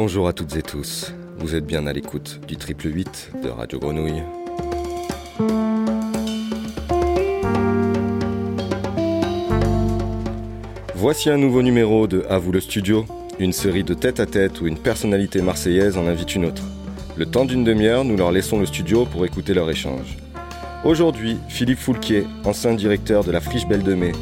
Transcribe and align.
Bonjour 0.00 0.28
à 0.28 0.32
toutes 0.32 0.54
et 0.54 0.62
tous. 0.62 1.12
Vous 1.38 1.56
êtes 1.56 1.66
bien 1.66 1.88
à 1.88 1.92
l'écoute 1.92 2.38
du 2.46 2.56
triple 2.56 2.86
8 2.86 3.32
de 3.42 3.48
Radio 3.48 3.80
Grenouille. 3.80 4.22
Voici 10.94 11.30
un 11.30 11.36
nouveau 11.36 11.62
numéro 11.62 12.06
de 12.06 12.24
À 12.30 12.38
vous 12.38 12.52
le 12.52 12.60
studio, 12.60 13.06
une 13.40 13.52
série 13.52 13.82
de 13.82 13.92
tête 13.92 14.20
à 14.20 14.26
tête 14.26 14.60
où 14.60 14.68
une 14.68 14.78
personnalité 14.78 15.42
marseillaise 15.42 15.98
en 15.98 16.06
invite 16.06 16.36
une 16.36 16.44
autre. 16.44 16.62
Le 17.16 17.26
temps 17.26 17.44
d'une 17.44 17.64
demi-heure, 17.64 18.04
nous 18.04 18.16
leur 18.16 18.30
laissons 18.30 18.60
le 18.60 18.66
studio 18.66 19.04
pour 19.04 19.26
écouter 19.26 19.52
leur 19.52 19.68
échange. 19.68 20.16
Aujourd'hui, 20.84 21.38
Philippe 21.48 21.80
Foulquier, 21.80 22.24
ancien 22.44 22.74
directeur 22.74 23.24
de 23.24 23.32
la 23.32 23.40
Friche 23.40 23.66
Belle 23.66 23.82
de 23.82 23.94
Mai 23.94 24.12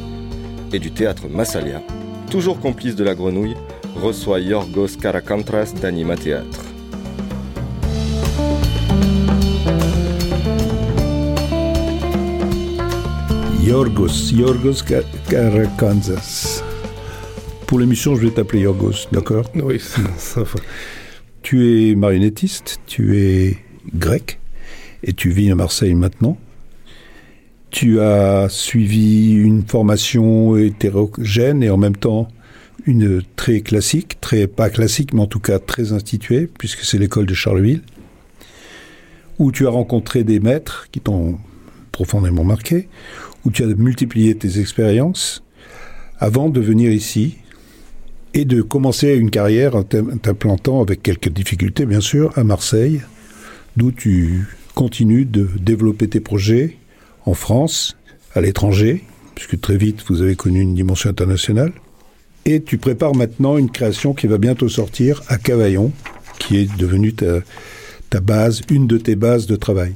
et 0.73 0.79
du 0.79 0.89
théâtre 0.89 1.27
Massalia, 1.29 1.83
toujours 2.31 2.59
complice 2.59 2.95
de 2.95 3.03
la 3.03 3.13
grenouille, 3.13 3.56
reçoit 4.01 4.39
Yorgos 4.39 4.97
Karakantras 5.01 5.73
d'Anima 5.81 6.15
Théâtre. 6.15 6.61
Yorgos, 13.63 14.31
Yorgos 14.31 14.83
Karakantras. 15.29 16.63
Pour 17.65 17.79
l'émission, 17.79 18.15
je 18.15 18.27
vais 18.27 18.31
t'appeler 18.31 18.61
Yorgos, 18.61 19.07
d'accord? 19.11 19.49
Oui, 19.55 19.79
ça 19.79 20.41
va. 20.43 20.59
Tu 21.41 21.91
es 21.91 21.95
marionnettiste, 21.95 22.79
tu 22.87 23.17
es 23.17 23.57
grec 23.93 24.39
et 25.03 25.13
tu 25.13 25.29
vis 25.29 25.51
à 25.51 25.55
Marseille 25.55 25.95
maintenant. 25.95 26.37
Tu 27.71 27.99
as 27.99 28.47
suivi 28.49 29.33
une 29.33 29.63
formation 29.63 30.55
hétérogène 30.55 31.61
et 31.63 31.69
en 31.69 31.77
même 31.77 31.95
temps 31.95 32.27
une 32.87 33.21
très 33.35 33.59
classique, 33.61 34.19
très 34.21 34.47
pas 34.47 34.69
classique, 34.69 35.13
mais 35.13 35.21
en 35.21 35.27
tout 35.27 35.39
cas 35.39 35.59
très 35.59 35.91
instituée, 35.91 36.49
puisque 36.57 36.83
c'est 36.83 36.97
l'école 36.97 37.25
de 37.25 37.33
Charleville, 37.33 37.81
où 39.37 39.51
tu 39.51 39.67
as 39.67 39.69
rencontré 39.69 40.23
des 40.23 40.39
maîtres 40.39 40.87
qui 40.91 41.01
t'ont 41.01 41.37
profondément 41.91 42.43
marqué, 42.43 42.87
où 43.45 43.51
tu 43.51 43.63
as 43.63 43.67
multiplié 43.67 44.35
tes 44.35 44.59
expériences 44.59 45.43
avant 46.19 46.49
de 46.49 46.61
venir 46.61 46.91
ici 46.91 47.37
et 48.33 48.45
de 48.45 48.61
commencer 48.61 49.15
une 49.15 49.31
carrière 49.31 49.75
en 49.75 49.83
t'implantant 49.83 50.81
avec 50.81 51.03
quelques 51.03 51.29
difficultés, 51.29 51.85
bien 51.85 52.01
sûr, 52.01 52.31
à 52.37 52.43
Marseille, 52.43 53.01
d'où 53.75 53.91
tu 53.91 54.47
continues 54.75 55.25
de 55.25 55.49
développer 55.59 56.07
tes 56.07 56.19
projets 56.19 56.77
en 57.25 57.33
France, 57.33 57.97
à 58.33 58.41
l'étranger, 58.41 59.03
puisque 59.35 59.59
très 59.59 59.77
vite 59.77 60.03
vous 60.07 60.21
avez 60.21 60.35
connu 60.35 60.61
une 60.61 60.75
dimension 60.75 61.09
internationale. 61.09 61.73
Et 62.49 62.61
tu 62.61 62.77
prépares 62.77 63.13
maintenant 63.13 63.57
une 63.57 63.69
création 63.69 64.13
qui 64.13 64.25
va 64.25 64.37
bientôt 64.37 64.69
sortir 64.69 65.21
à 65.27 65.37
Cavaillon, 65.37 65.91
qui 66.39 66.57
est 66.57 66.77
devenue 66.77 67.13
ta, 67.13 68.21
base, 68.21 68.61
une 68.69 68.87
de 68.87 68.97
tes 68.97 69.17
bases 69.17 69.47
de 69.47 69.57
travail. 69.57 69.93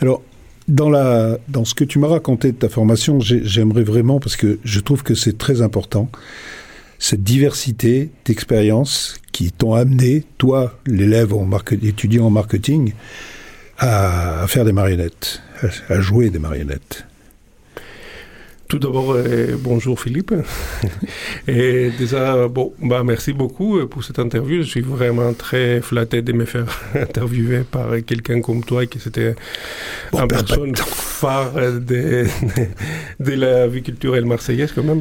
Alors, 0.00 0.22
dans, 0.66 0.88
la, 0.88 1.36
dans 1.48 1.66
ce 1.66 1.74
que 1.74 1.84
tu 1.84 1.98
m'as 1.98 2.08
raconté 2.08 2.52
de 2.52 2.56
ta 2.56 2.70
formation, 2.70 3.20
j'aimerais 3.20 3.82
vraiment, 3.82 4.18
parce 4.18 4.36
que 4.36 4.58
je 4.64 4.80
trouve 4.80 5.02
que 5.02 5.14
c'est 5.14 5.36
très 5.36 5.60
important, 5.60 6.10
cette 6.98 7.22
diversité 7.22 8.08
d'expériences 8.24 9.20
qui 9.30 9.52
t'ont 9.52 9.74
amené, 9.74 10.24
toi, 10.38 10.78
l'élève 10.86 11.34
en 11.34 11.46
étudiant 11.82 12.24
en 12.24 12.30
marketing, 12.30 12.94
à, 13.76 14.46
faire 14.48 14.64
des 14.64 14.72
marionnettes, 14.72 15.42
à 15.90 16.00
jouer 16.00 16.30
des 16.30 16.38
marionnettes. 16.38 17.07
Tout 18.68 18.78
d'abord, 18.78 19.14
euh, 19.16 19.56
bonjour 19.58 19.98
Philippe. 19.98 20.34
Et 21.48 21.90
déjà, 21.98 22.48
bon, 22.48 22.74
bah, 22.82 23.02
merci 23.02 23.32
beaucoup 23.32 23.78
euh, 23.78 23.86
pour 23.86 24.04
cette 24.04 24.18
interview. 24.18 24.60
Je 24.60 24.68
suis 24.68 24.82
vraiment 24.82 25.32
très 25.32 25.80
flatté 25.80 26.20
de 26.20 26.34
me 26.34 26.44
faire 26.44 26.66
interviewer 26.94 27.60
par 27.60 27.86
quelqu'un 28.06 28.42
comme 28.42 28.62
toi 28.62 28.84
qui 28.84 29.00
c'était 29.00 29.34
bon, 30.12 30.20
une 30.20 30.28
personne 30.28 30.76
phare 30.76 31.54
de, 31.54 32.26
de, 33.20 33.32
la 33.32 33.66
vie 33.68 33.82
culturelle 33.82 34.26
marseillaise 34.26 34.72
quand 34.74 34.84
même. 34.84 35.00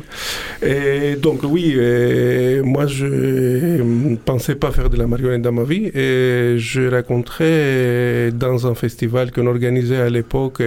Et 0.62 1.18
donc 1.18 1.42
oui, 1.44 1.74
euh, 1.76 2.64
moi 2.64 2.88
je 2.88 3.06
ne 3.06 4.16
pensais 4.16 4.56
pas 4.56 4.72
faire 4.72 4.90
de 4.90 4.96
la 4.96 5.08
marionnette 5.08 5.42
dans 5.42 5.52
ma 5.52 5.64
vie 5.66 5.92
et 5.94 6.56
je 6.58 6.90
raconterai 6.90 8.32
dans 8.32 8.66
un 8.66 8.76
festival 8.76 9.34
qu'on 9.34 9.48
organisait 9.48 9.98
à 9.98 10.10
l'époque 10.10 10.64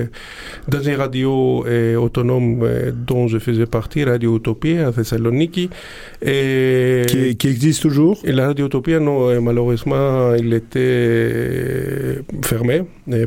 dans 0.69 0.83
une 0.83 0.97
radio 0.97 1.65
autonome 1.97 2.90
dont 2.93 3.29
je 3.29 3.39
faisais 3.39 3.67
partie, 3.67 4.05
Radio 4.05 4.37
Utopie 4.37 4.79
à 4.79 4.93
Thessaloniki. 4.93 5.71
Et 6.23 7.37
qui, 7.39 7.49
existe 7.49 7.83
toujours? 7.83 8.21
Et 8.25 8.33
La 8.33 8.47
Radio 8.49 8.67
Utopie, 8.67 8.95
non, 9.01 9.41
malheureusement, 9.41 10.35
il 10.35 10.53
était 10.55 12.23
fermé 12.43 12.83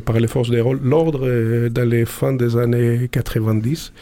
par 0.05 0.19
les 0.19 0.27
forces 0.27 0.49
de 0.49 0.57
l'ordre 0.57 1.69
dans 1.69 1.89
les 1.89 2.05
fins 2.05 2.33
des 2.33 2.57
années 2.57 3.09
90. 3.11 3.93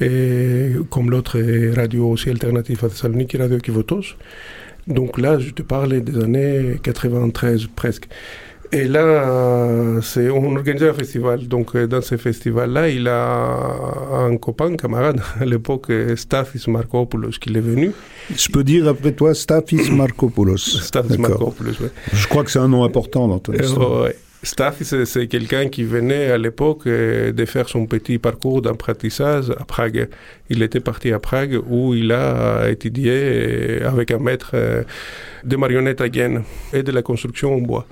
Et 0.00 0.70
comme 0.88 1.10
l'autre 1.10 1.38
radio 1.76 2.08
aussi 2.08 2.30
alternative 2.30 2.84
à 2.84 2.88
Thessaloniki, 2.88 3.36
Radio 3.36 3.58
Kivotos. 3.58 4.16
Donc 4.86 5.18
là, 5.18 5.38
je 5.38 5.50
te 5.50 5.62
parlais 5.62 6.00
des 6.00 6.22
années 6.22 6.80
93 6.82 7.68
presque. 7.76 8.08
Et 8.72 8.84
là, 8.84 10.00
c'est, 10.00 10.30
on 10.30 10.54
organisait 10.54 10.88
un 10.88 10.94
festival. 10.94 11.48
Donc, 11.48 11.74
euh, 11.74 11.88
dans 11.88 12.00
ce 12.00 12.16
festival-là, 12.16 12.88
il 12.88 13.08
a 13.08 13.56
un 14.12 14.36
copain, 14.36 14.66
un 14.72 14.76
camarade, 14.76 15.20
à 15.40 15.44
l'époque, 15.44 15.90
Stathis 16.14 16.68
Markopoulos, 16.68 17.38
qui 17.40 17.50
est 17.50 17.60
venu. 17.60 17.92
Je 18.34 18.48
peux 18.48 18.62
dire 18.62 18.86
après 18.86 19.12
toi 19.12 19.34
Stathis 19.34 19.90
Markopoulos. 19.92 20.56
Stathis 20.56 21.18
Markopoulos, 21.18 21.74
oui. 21.80 21.88
Je 22.12 22.28
crois 22.28 22.44
que 22.44 22.50
c'est 22.50 22.60
un 22.60 22.68
nom 22.68 22.84
important 22.84 23.26
dans 23.26 23.40
ton 23.40 23.52
histoire. 23.54 24.02
ouais. 24.02 24.16
Stathis, 24.42 24.94
c'est 25.04 25.26
quelqu'un 25.26 25.68
qui 25.68 25.82
venait 25.82 26.30
à 26.30 26.38
l'époque 26.38 26.86
euh, 26.86 27.30
de 27.30 27.44
faire 27.44 27.68
son 27.68 27.84
petit 27.84 28.18
parcours 28.18 28.62
d'apprentissage 28.62 29.50
à 29.50 29.64
Prague. 29.64 30.08
Il 30.48 30.62
était 30.62 30.80
parti 30.80 31.12
à 31.12 31.18
Prague 31.18 31.60
où 31.68 31.92
il 31.92 32.10
a 32.12 32.70
étudié 32.70 33.12
euh, 33.12 33.88
avec 33.88 34.12
un 34.12 34.18
maître 34.18 34.54
de 35.44 35.56
marionnettes 35.56 36.00
à 36.00 36.08
gaine 36.08 36.44
et 36.72 36.82
de 36.82 36.92
la 36.92 37.02
construction 37.02 37.54
en 37.54 37.58
bois. 37.58 37.86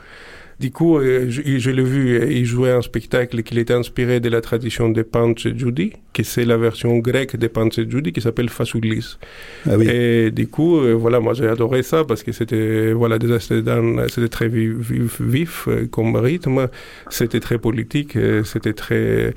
Du 0.61 0.73
coup, 0.73 0.99
euh, 0.99 1.27
je, 1.29 1.71
l'ai 1.71 1.85
vu, 1.85 2.21
il 2.33 2.45
jouait 2.45 2.73
un 2.73 2.83
spectacle 2.83 3.45
qui 3.45 3.57
était 3.61 3.75
inspiré 3.75 4.19
de 4.19 4.29
la 4.29 4.41
tradition 4.41 4.89
de 4.89 5.03
Panche 5.03 5.47
Judy, 5.55 5.93
qui 6.13 6.25
c'est 6.25 6.45
la 6.45 6.57
version 6.57 6.99
grecque 6.99 7.37
de 7.37 7.47
Panche 7.47 7.79
Judy, 7.89 8.13
qui 8.13 8.21
s'appelle 8.21 8.49
Fasoulis. 8.49 9.19
Ah 9.67 9.77
oui. 9.77 9.89
Et 9.89 10.31
du 10.33 10.49
coup, 10.49 10.79
euh, 10.79 10.95
voilà, 10.95 11.21
moi 11.21 11.33
j'ai 11.35 11.47
adoré 11.47 11.85
ça 11.85 12.03
parce 12.03 12.25
que 12.25 12.33
c'était, 12.33 12.93
voilà, 12.93 13.21
déjà 13.21 13.39
c'était 13.39 14.29
très 14.29 14.49
vif, 14.49 15.21
vif, 15.21 15.69
euh, 15.69 15.87
comme 15.87 16.17
rythme, 16.17 16.67
c'était 17.09 17.41
très 17.41 17.59
politique, 17.59 18.19
c'était 18.43 18.73
très 18.73 19.35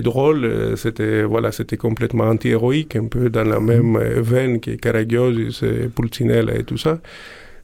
drôle, 0.00 0.72
c'était, 0.76 1.22
voilà, 1.24 1.52
c'était 1.52 1.76
complètement 1.76 2.28
anti-héroïque, 2.28 2.96
un 2.96 3.08
peu 3.08 3.28
dans 3.28 3.44
la 3.44 3.60
mm. 3.60 3.66
même 3.66 3.98
veine 4.22 4.60
que 4.60 4.70
Karagiosis, 4.70 5.62
Pulcinella 5.94 6.54
et 6.54 6.64
tout 6.64 6.78
ça 6.78 6.98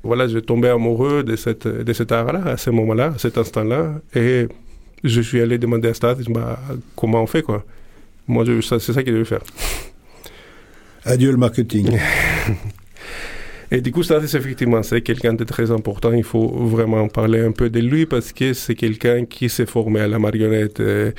voilà, 0.02 0.26
je 0.26 0.38
tombé 0.38 0.68
amoureux 0.68 1.22
de, 1.22 1.36
cette, 1.36 1.66
de 1.66 1.92
cet 1.92 2.12
art-là, 2.12 2.42
à 2.46 2.56
ce 2.56 2.70
moment-là, 2.70 3.12
à 3.14 3.18
cet 3.18 3.38
instant-là. 3.38 4.00
Et 4.14 4.48
je 5.04 5.20
suis 5.20 5.40
allé 5.40 5.58
demander 5.58 5.88
à 5.88 5.94
Stat 5.94 6.16
bah, 6.28 6.58
comment 6.96 7.22
on 7.22 7.26
fait, 7.26 7.42
quoi. 7.42 7.64
Moi, 8.26 8.44
c'est 8.60 8.78
ça 8.80 9.02
qu'il 9.02 9.12
devait 9.12 9.24
faire. 9.24 9.42
Adieu 11.04 11.30
le 11.30 11.36
marketing. 11.36 11.98
Et 13.74 13.80
du 13.80 13.90
coup, 13.90 14.02
Stathis, 14.02 14.36
effectivement, 14.36 14.82
c'est 14.82 15.00
quelqu'un 15.00 15.32
de 15.32 15.44
très 15.44 15.70
important. 15.70 16.12
Il 16.12 16.24
faut 16.24 16.46
vraiment 16.46 17.08
parler 17.08 17.40
un 17.40 17.52
peu 17.52 17.70
de 17.70 17.80
lui 17.80 18.04
parce 18.04 18.30
que 18.34 18.52
c'est 18.52 18.74
quelqu'un 18.74 19.24
qui 19.24 19.48
s'est 19.48 19.64
formé 19.64 20.00
à 20.00 20.06
la 20.06 20.18
marionnette. 20.18 20.78
Et, 20.80 21.12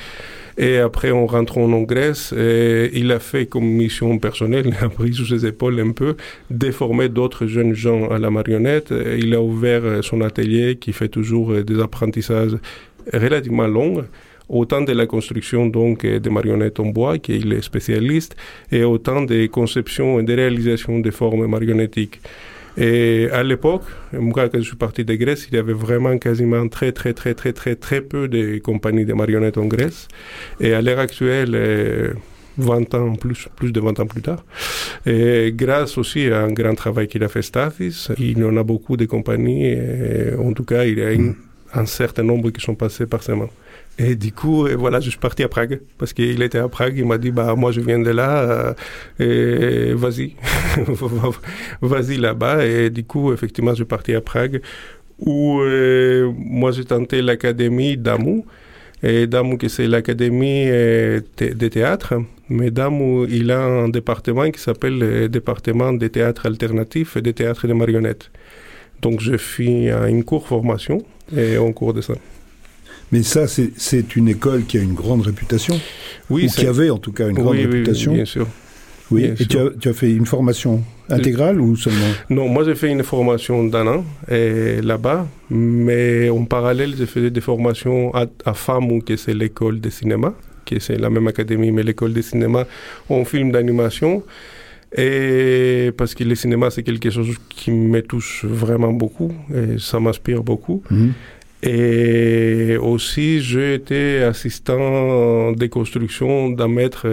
et, 0.56 0.78
après, 0.78 1.10
on 1.10 1.26
rentre 1.26 1.58
en 1.58 1.82
Grèce 1.82 2.32
et 2.32 2.90
il 2.94 3.10
a 3.10 3.18
fait 3.18 3.46
comme 3.46 3.64
mission 3.64 4.20
personnelle, 4.20 4.66
il 4.78 4.84
a 4.84 4.88
pris 4.88 5.12
sous 5.14 5.26
ses 5.26 5.44
épaules 5.44 5.80
un 5.80 5.90
peu, 5.90 6.16
de 6.48 6.70
former 6.70 7.08
d'autres 7.08 7.48
jeunes 7.48 7.74
gens 7.74 8.08
à 8.08 8.18
la 8.18 8.30
marionnette. 8.30 8.94
Il 9.18 9.34
a 9.34 9.42
ouvert 9.42 10.04
son 10.04 10.20
atelier 10.20 10.76
qui 10.76 10.92
fait 10.92 11.08
toujours 11.08 11.52
des 11.64 11.80
apprentissages 11.80 12.56
relativement 13.12 13.66
longs 13.66 14.04
autant 14.48 14.82
de 14.82 14.92
la 14.92 15.06
construction 15.06 15.66
donc 15.66 16.06
des 16.06 16.30
marionnettes 16.30 16.80
en 16.80 16.86
bois, 16.86 17.18
qu'il 17.18 17.52
est 17.52 17.62
spécialiste, 17.62 18.36
et 18.70 18.84
autant 18.84 19.22
des 19.22 19.48
conceptions 19.48 20.20
et 20.20 20.22
des 20.22 20.34
réalisations 20.34 20.98
des 20.98 21.10
formes 21.10 21.46
marionnettiques. 21.46 22.20
Et 22.76 23.28
à 23.30 23.42
l'époque, 23.42 23.84
moi, 24.12 24.48
quand 24.48 24.58
je 24.58 24.64
suis 24.64 24.76
parti 24.76 25.04
de 25.04 25.14
Grèce, 25.14 25.46
il 25.50 25.54
y 25.54 25.58
avait 25.58 25.72
vraiment 25.72 26.18
quasiment 26.18 26.66
très, 26.68 26.92
très, 26.92 27.12
très, 27.12 27.34
très, 27.34 27.52
très, 27.52 27.76
très 27.76 28.00
peu 28.00 28.26
de 28.28 28.58
compagnies 28.58 29.04
de 29.04 29.12
marionnettes 29.14 29.58
en 29.58 29.66
Grèce. 29.66 30.08
Et 30.60 30.74
à 30.74 30.82
l'heure 30.82 30.98
actuelle, 30.98 32.16
20 32.58 32.94
ans, 32.94 33.14
plus, 33.14 33.48
plus 33.56 33.72
de 33.72 33.80
20 33.80 34.00
ans 34.00 34.06
plus 34.06 34.22
tard. 34.22 34.44
Et 35.06 35.52
grâce 35.54 35.98
aussi 35.98 36.26
à 36.28 36.42
un 36.42 36.52
grand 36.52 36.74
travail 36.74 37.06
qu'il 37.06 37.22
a 37.22 37.28
fait 37.28 37.42
Stathis, 37.42 38.08
il 38.18 38.38
y 38.38 38.44
en 38.44 38.56
a 38.56 38.62
beaucoup 38.62 38.96
de 38.96 39.04
compagnies, 39.04 39.76
en 40.38 40.52
tout 40.52 40.64
cas, 40.64 40.84
il 40.84 40.98
y 40.98 41.02
a 41.02 41.10
un 41.74 41.86
certain 41.86 42.22
nombre 42.22 42.50
qui 42.50 42.60
sont 42.60 42.74
passés 42.74 43.06
par 43.06 43.22
ses 43.22 43.34
mains. 43.34 43.50
Et 43.98 44.16
du 44.16 44.32
coup, 44.32 44.66
voilà, 44.76 44.98
je 45.00 45.10
suis 45.10 45.18
parti 45.18 45.42
à 45.44 45.48
Prague 45.48 45.80
parce 45.98 46.12
qu'il 46.12 46.42
était 46.42 46.58
à 46.58 46.68
Prague. 46.68 46.94
Il 46.96 47.06
m'a 47.06 47.18
dit, 47.18 47.30
bah 47.30 47.54
moi 47.56 47.70
je 47.72 47.80
viens 47.80 47.98
de 48.00 48.10
là, 48.10 48.74
et 49.20 49.92
vas-y, 49.94 50.34
vas-y 51.80 52.16
là-bas. 52.16 52.66
Et 52.66 52.90
du 52.90 53.04
coup, 53.04 53.32
effectivement, 53.32 53.70
je 53.70 53.76
suis 53.76 53.84
parti 53.84 54.14
à 54.14 54.20
Prague 54.20 54.60
où 55.20 55.60
moi 56.36 56.72
j'ai 56.72 56.84
tenté 56.84 57.22
l'académie 57.22 57.96
d'Amou. 57.96 58.44
Et 59.06 59.26
Damou, 59.26 59.58
c'est 59.68 59.86
l'académie 59.86 60.64
de 60.66 61.68
théâtre. 61.68 62.14
Mais 62.48 62.70
Damou, 62.70 63.26
il 63.28 63.50
a 63.50 63.62
un 63.62 63.88
département 63.90 64.50
qui 64.50 64.60
s'appelle 64.60 64.98
le 64.98 65.28
département 65.28 65.92
des 65.92 66.08
théâtres 66.08 66.46
alternatifs 66.46 67.16
et 67.16 67.22
des 67.22 67.34
théâtres 67.34 67.66
de 67.66 67.74
marionnettes. 67.74 68.30
Donc, 69.02 69.20
je 69.20 69.36
fais 69.36 69.90
une 70.08 70.24
courte 70.24 70.46
formation 70.46 71.02
et 71.36 71.58
en 71.58 71.72
cours 71.72 71.92
de 71.92 72.00
ça. 72.00 72.14
Mais 73.12 73.22
ça, 73.22 73.46
c'est 73.46 74.16
une 74.16 74.28
école 74.28 74.64
qui 74.64 74.78
a 74.78 74.82
une 74.82 74.94
grande 74.94 75.22
réputation 75.22 75.78
Oui. 76.30 76.46
Ou 76.46 76.48
qui 76.48 76.66
avait 76.66 76.90
en 76.90 76.98
tout 76.98 77.12
cas 77.12 77.28
une 77.28 77.36
grande 77.36 77.56
réputation 77.56 78.12
Oui, 78.12 78.18
bien 78.18 78.24
sûr. 78.24 78.46
Oui, 79.10 79.24
et 79.24 79.46
tu 79.46 79.58
as, 79.58 79.68
tu 79.78 79.88
as, 79.90 79.92
fait 79.92 80.10
une 80.10 80.24
formation 80.24 80.82
intégrale 81.10 81.60
ou 81.60 81.76
seulement? 81.76 82.06
Non, 82.30 82.48
moi 82.48 82.64
j'ai 82.64 82.74
fait 82.74 82.90
une 82.90 83.02
formation 83.02 83.64
d'un 83.64 83.86
an 83.86 84.04
là-bas, 84.28 85.28
mais 85.50 86.30
en 86.30 86.44
parallèle 86.44 86.94
j'ai 86.96 87.06
fait 87.06 87.30
des 87.30 87.40
formations 87.42 88.14
à, 88.14 88.26
à 88.46 88.54
FAMU, 88.54 89.02
qui 89.02 89.18
c'est 89.18 89.34
l'école 89.34 89.80
de 89.80 89.90
cinéma, 89.90 90.34
qui 90.64 90.76
c'est 90.80 90.96
la 90.96 91.10
même 91.10 91.26
académie, 91.26 91.70
mais 91.70 91.82
l'école 91.82 92.14
de 92.14 92.22
cinéma 92.22 92.66
en 93.10 93.24
film 93.24 93.52
d'animation. 93.52 94.22
Et 94.96 95.90
parce 95.96 96.14
que 96.14 96.22
le 96.22 96.36
cinéma, 96.36 96.70
c'est 96.70 96.84
quelque 96.84 97.10
chose 97.10 97.36
qui 97.48 97.72
me 97.72 98.00
touche 98.00 98.44
vraiment 98.44 98.92
beaucoup 98.92 99.32
et 99.52 99.78
ça 99.78 99.98
m'inspire 99.98 100.44
beaucoup. 100.44 100.82
Mmh. 100.88 101.08
Et 101.66 102.76
aussi, 102.76 103.40
j'ai 103.40 103.74
été 103.74 104.22
assistant 104.22 105.52
de 105.52 105.66
construction 105.66 106.50
d'un 106.50 106.68
maître 106.68 107.06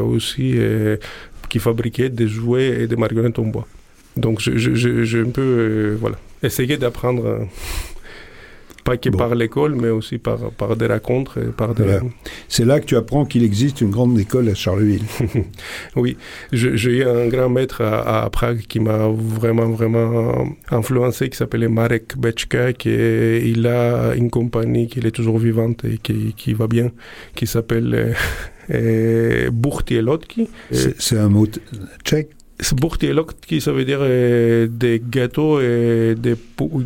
aussi 0.00 0.56
qui 1.48 1.58
fabriquait 1.58 2.10
des 2.10 2.28
jouets 2.28 2.82
et 2.82 2.86
des 2.86 2.96
marionnettes 2.96 3.38
en 3.38 3.46
bois. 3.46 3.66
Donc, 4.16 4.40
je, 4.40 5.18
un 5.22 5.30
peu, 5.30 5.42
euh, 5.42 5.96
voilà, 6.00 6.16
essayer 6.42 6.76
d'apprendre, 6.78 7.46
pas 8.86 8.96
que 8.96 9.10
bon. 9.10 9.18
par 9.18 9.34
l'école, 9.34 9.74
mais 9.74 9.90
aussi 9.90 10.18
par, 10.18 10.38
par 10.52 10.76
des 10.76 10.86
rencontres. 10.86 11.38
Et 11.38 11.46
par 11.46 11.74
des... 11.74 11.82
Voilà. 11.82 12.00
C'est 12.48 12.64
là 12.64 12.80
que 12.80 12.86
tu 12.86 12.96
apprends 12.96 13.24
qu'il 13.24 13.42
existe 13.42 13.80
une 13.80 13.90
grande 13.90 14.18
école 14.18 14.48
à 14.48 14.54
Charleville. 14.54 15.04
oui, 15.96 16.16
j'ai 16.52 16.92
eu 16.98 17.04
un 17.04 17.26
grand 17.26 17.50
maître 17.50 17.82
à, 17.82 18.24
à 18.24 18.30
Prague 18.30 18.60
qui 18.60 18.80
m'a 18.80 19.08
vraiment, 19.08 19.68
vraiment 19.68 20.46
influencé, 20.70 21.28
qui 21.28 21.36
s'appelait 21.36 21.68
Marek 21.68 22.16
Bečka, 22.16 22.72
qui 22.72 22.90
est, 22.90 23.42
il 23.44 23.66
a 23.66 24.14
une 24.14 24.30
compagnie 24.30 24.86
qui 24.86 25.00
est 25.00 25.10
toujours 25.10 25.38
vivante 25.38 25.84
et 25.84 25.98
qui, 25.98 26.32
qui 26.36 26.54
va 26.54 26.66
bien, 26.68 26.92
qui 27.34 27.46
s'appelle... 27.46 28.14
Euh, 28.70 29.50
Burtielotki. 29.50 30.48
C'est 30.70 31.18
un 31.18 31.28
mot 31.28 31.46
tchèque? 32.04 32.30
Burtielotki, 32.74 33.60
ça 33.60 33.72
veut 33.72 33.84
dire 33.84 33.98
euh, 34.00 34.66
des 34.68 35.00
gâteaux 35.04 35.60
et 35.60 36.14
des, 36.16 36.34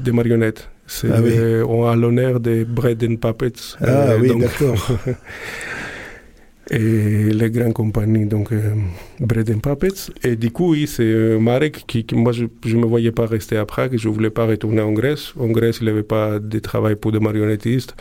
des 0.04 0.12
marionnettes. 0.12 0.68
C'est 0.92 1.08
ah 1.12 1.20
oui. 1.22 1.30
euh, 1.36 1.88
à 1.88 1.94
l'honneur 1.94 2.40
des 2.40 2.64
Bread 2.64 3.04
and 3.04 3.14
Puppets. 3.16 3.76
Ah 3.80 4.16
oui, 4.20 4.32
d'accord. 4.36 4.74
et 6.70 7.32
les 7.32 7.50
grandes 7.50 7.74
compagnies, 7.74 8.26
donc 8.26 8.50
euh, 8.50 8.74
Bread 9.20 9.48
and 9.50 9.60
Puppets. 9.60 10.10
Et 10.24 10.34
du 10.34 10.50
coup, 10.50 10.72
oui, 10.72 10.88
c'est 10.88 11.04
euh, 11.04 11.38
Marek 11.38 11.84
qui, 11.86 12.04
qui, 12.04 12.16
moi, 12.16 12.32
je 12.32 12.44
ne 12.44 12.74
me 12.80 12.86
voyais 12.86 13.12
pas 13.12 13.26
rester 13.26 13.56
à 13.56 13.64
Prague, 13.66 13.96
je 13.96 14.08
ne 14.08 14.12
voulais 14.12 14.30
pas 14.30 14.46
retourner 14.46 14.80
en 14.80 14.90
Grèce. 14.90 15.32
En 15.38 15.46
Grèce, 15.46 15.78
il 15.80 15.84
n'y 15.84 15.90
avait 15.90 16.02
pas 16.02 16.40
de 16.40 16.58
travail 16.58 16.96
pour 16.96 17.12
des 17.12 17.20
marionnettistes. 17.20 17.94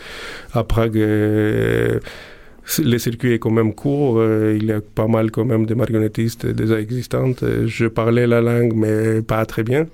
À 0.53 0.63
Prague, 0.63 0.97
le 0.97 1.99
circuit 2.97 3.33
est 3.33 3.39
quand 3.39 3.51
même 3.51 3.75
court, 3.75 4.15
euh, 4.17 4.57
il 4.59 4.65
y 4.65 4.71
a 4.71 4.81
pas 4.81 5.07
mal 5.07 5.29
quand 5.29 5.45
même 5.45 5.67
de 5.67 5.75
marionnettistes 5.75 6.47
déjà 6.47 6.81
existantes. 6.81 7.43
Je 7.67 7.85
parlais 7.85 8.25
la 8.25 8.41
langue, 8.41 8.73
mais 8.75 9.21
pas 9.21 9.45
très 9.45 9.61
bien. 9.61 9.85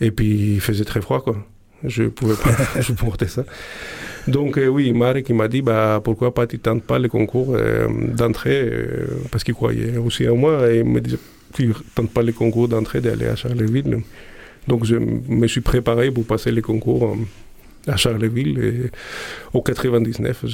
Et 0.00 0.12
puis, 0.12 0.54
il 0.54 0.60
faisait 0.60 0.84
très 0.84 1.00
froid, 1.00 1.20
quoi. 1.20 1.36
Je 1.84 2.04
pouvais 2.04 2.34
pas 2.34 2.80
supporter 2.82 3.28
ça. 3.28 3.44
Donc, 4.26 4.58
euh, 4.58 4.66
oui, 4.66 4.92
Marek, 4.92 5.30
m'a 5.30 5.48
dit, 5.48 5.62
bah, 5.62 6.00
pourquoi 6.02 6.34
pas 6.34 6.46
tu 6.46 6.58
tentes 6.58 6.82
pas 6.82 6.98
le 6.98 7.08
concours 7.08 7.54
euh, 7.54 7.88
d'entrée, 7.88 8.70
parce 9.30 9.44
qu'il 9.44 9.54
croyait 9.54 9.96
aussi 9.96 10.28
en 10.28 10.36
moi, 10.36 10.70
et 10.70 10.80
il 10.80 10.84
me 10.84 11.00
disait, 11.00 11.18
tu 11.54 11.72
tentes 11.94 12.10
pas 12.10 12.22
le 12.22 12.32
concours 12.32 12.68
d'entrée 12.68 13.00
d'aller 13.00 13.26
à 13.26 13.36
Charleville. 13.36 14.02
Donc, 14.66 14.84
je 14.84 14.96
me 14.96 15.46
suis 15.46 15.62
préparé 15.62 16.10
pour 16.10 16.26
passer 16.26 16.50
le 16.50 16.60
concours 16.60 17.16
à 17.86 17.96
Charleville, 17.96 18.58
et 18.58 18.90
au 19.54 19.62
99, 19.62 20.44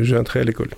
j'ai 0.00 0.16
entré 0.16 0.40
à 0.40 0.44
l'école. 0.44 0.70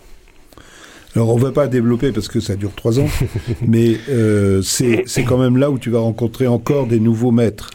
Alors, 1.16 1.30
on 1.32 1.36
ne 1.36 1.42
va 1.42 1.52
pas 1.52 1.68
développer 1.68 2.10
parce 2.10 2.26
que 2.26 2.40
ça 2.40 2.56
dure 2.56 2.72
trois 2.74 2.98
ans, 2.98 3.08
mais 3.66 3.96
euh, 4.08 4.62
c'est 4.62 5.04
quand 5.24 5.38
même 5.38 5.56
là 5.56 5.70
où 5.70 5.78
tu 5.78 5.90
vas 5.90 6.00
rencontrer 6.00 6.48
encore 6.48 6.86
des 6.86 6.98
nouveaux 6.98 7.30
maîtres. 7.30 7.70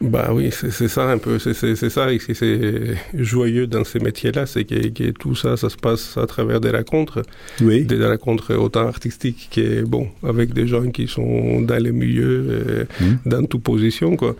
Bah 0.00 0.30
oui, 0.32 0.50
c'est 0.50 0.88
ça 0.88 1.10
un 1.10 1.18
peu, 1.18 1.38
c'est 1.38 1.52
ça, 1.54 2.10
et 2.10 2.18
c'est 2.18 2.96
joyeux 3.12 3.66
dans 3.66 3.84
ces 3.84 3.98
métiers-là, 3.98 4.46
c'est 4.46 4.64
que, 4.64 4.88
que, 4.88 5.10
tout 5.10 5.34
ça, 5.34 5.58
ça 5.58 5.68
se 5.68 5.76
passe 5.76 6.16
à 6.16 6.26
travers 6.26 6.58
des 6.58 6.70
rencontres, 6.70 7.22
oui. 7.60 7.84
des 7.84 8.02
rencontres 8.06 8.54
autant 8.54 8.86
artistiques 8.86 9.50
que, 9.54 9.82
bon, 9.82 10.08
avec 10.22 10.54
des 10.54 10.66
gens 10.66 10.90
qui 10.90 11.06
sont 11.06 11.60
dans 11.60 11.82
les 11.82 11.92
milieux, 11.92 12.46
euh, 12.48 12.84
mmh. 12.98 13.28
dans 13.28 13.44
toute 13.44 13.62
position, 13.62 14.16
quoi 14.16 14.36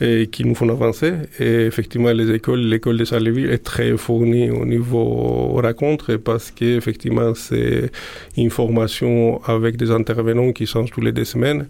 et 0.00 0.28
qui 0.28 0.44
nous 0.44 0.54
font 0.54 0.68
avancer. 0.68 1.12
Et 1.40 1.66
effectivement, 1.66 2.12
les 2.12 2.30
écoles, 2.30 2.60
l'école 2.60 2.98
de 2.98 3.04
Charleville 3.04 3.50
est 3.50 3.64
très 3.64 3.96
fournie 3.96 4.50
au 4.50 4.64
niveau 4.64 5.60
rencontre 5.60 6.16
parce 6.16 6.50
qu'effectivement, 6.50 7.34
c'est 7.34 7.90
une 8.36 8.50
formation 8.50 9.42
avec 9.44 9.76
des 9.76 9.90
intervenants 9.90 10.52
qui 10.52 10.66
changent 10.66 10.92
tous 10.92 11.00
les 11.00 11.12
deux 11.12 11.24
semaines. 11.24 11.66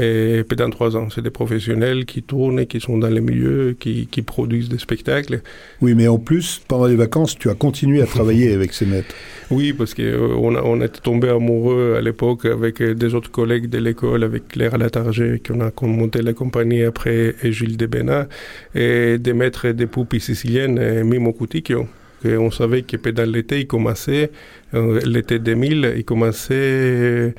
Et 0.00 0.44
pendant 0.48 0.70
trois 0.70 0.96
ans, 0.96 1.08
c'est 1.12 1.22
des 1.22 1.30
professionnels 1.30 2.04
qui 2.04 2.22
tournent, 2.22 2.64
qui 2.66 2.80
sont 2.80 2.98
dans 2.98 3.08
les 3.08 3.20
milieux, 3.20 3.76
qui, 3.78 4.06
qui, 4.06 4.22
produisent 4.22 4.68
des 4.68 4.78
spectacles. 4.78 5.40
Oui, 5.80 5.94
mais 5.94 6.06
en 6.06 6.18
plus, 6.18 6.60
pendant 6.68 6.86
les 6.86 6.94
vacances, 6.94 7.36
tu 7.36 7.50
as 7.50 7.54
continué 7.54 8.00
à 8.00 8.06
travailler 8.06 8.52
avec 8.52 8.72
ces 8.72 8.86
maîtres. 8.86 9.14
Oui, 9.50 9.72
parce 9.72 9.94
qu'on 9.94 10.02
euh, 10.02 10.60
on 10.62 10.82
était 10.82 11.00
tombé 11.00 11.30
amoureux 11.30 11.94
à 11.96 12.02
l'époque 12.02 12.44
avec 12.44 12.82
des 12.82 13.14
autres 13.14 13.30
collègues 13.30 13.70
de 13.70 13.78
l'école, 13.78 14.22
avec 14.22 14.48
Claire 14.48 14.76
Latarger, 14.76 15.40
qui 15.42 15.52
on 15.52 15.60
a 15.62 15.72
monté 15.86 16.20
la 16.20 16.34
compagnie 16.34 16.82
après, 16.82 17.34
et 17.42 17.50
Gilles 17.50 17.78
Debena, 17.78 18.28
et 18.74 19.16
des 19.16 19.32
maîtres 19.32 19.68
des 19.68 19.86
poupées 19.86 20.18
siciliennes, 20.18 21.02
Mimo 21.02 21.32
Cuticchio. 21.32 21.88
On 22.24 22.50
savait 22.50 22.82
que 22.82 22.96
pendant 22.96 23.24
l'été, 23.24 23.60
il 23.60 23.66
commençait, 23.66 24.32
euh, 24.74 25.00
l'été 25.04 25.38
2000, 25.38 25.94
il 25.96 26.04
commençait 26.04 27.34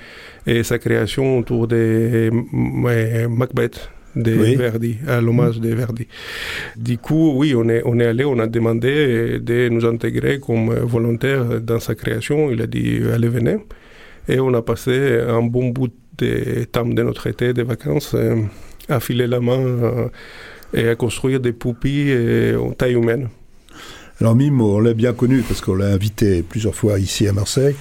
et 0.47 0.63
sa 0.63 0.79
création 0.79 1.39
autour 1.39 1.67
de 1.67 2.29
euh, 2.31 3.27
Macbeth 3.27 3.89
de 4.15 4.33
oui. 4.33 4.55
Verdi, 4.55 4.97
à 5.07 5.21
l'hommage 5.21 5.59
de 5.59 5.73
Verdi. 5.73 6.07
Du 6.77 6.97
coup, 6.97 7.33
oui, 7.35 7.53
on 7.55 7.67
est, 7.69 7.81
on 7.85 7.99
est 7.99 8.05
allé, 8.05 8.23
on 8.25 8.39
a 8.39 8.47
demandé 8.47 9.39
de 9.39 9.69
nous 9.69 9.85
intégrer 9.85 10.39
comme 10.39 10.73
volontaire 10.73 11.61
dans 11.61 11.79
sa 11.79 11.93
création. 11.93 12.49
Il 12.49 12.61
a 12.61 12.67
dit, 12.67 13.01
allez, 13.13 13.27
venez. 13.27 13.57
Et 14.27 14.39
on 14.39 14.53
a 14.53 14.61
passé 14.61 15.19
un 15.27 15.41
bon 15.43 15.69
bout 15.69 15.91
de 16.17 16.63
temps 16.65 16.85
de 16.85 17.03
notre 17.03 17.27
été, 17.27 17.53
de 17.53 17.63
vacances, 17.63 18.15
à 18.87 18.99
filer 18.99 19.27
la 19.27 19.39
main 19.39 20.09
et 20.73 20.89
à 20.89 20.95
construire 20.95 21.39
des 21.39 21.53
poupées 21.53 22.55
en 22.55 22.71
taille 22.71 22.93
humaine. 22.93 23.29
Alors 24.21 24.35
Mime, 24.35 24.59
on 24.59 24.81
l'a 24.81 24.93
bien 24.93 25.13
connu 25.13 25.41
parce 25.43 25.61
qu'on 25.61 25.75
l'a 25.75 25.87
invité 25.87 26.43
plusieurs 26.43 26.75
fois 26.75 26.99
ici 26.99 27.27
à 27.27 27.31
Marseille. 27.31 27.75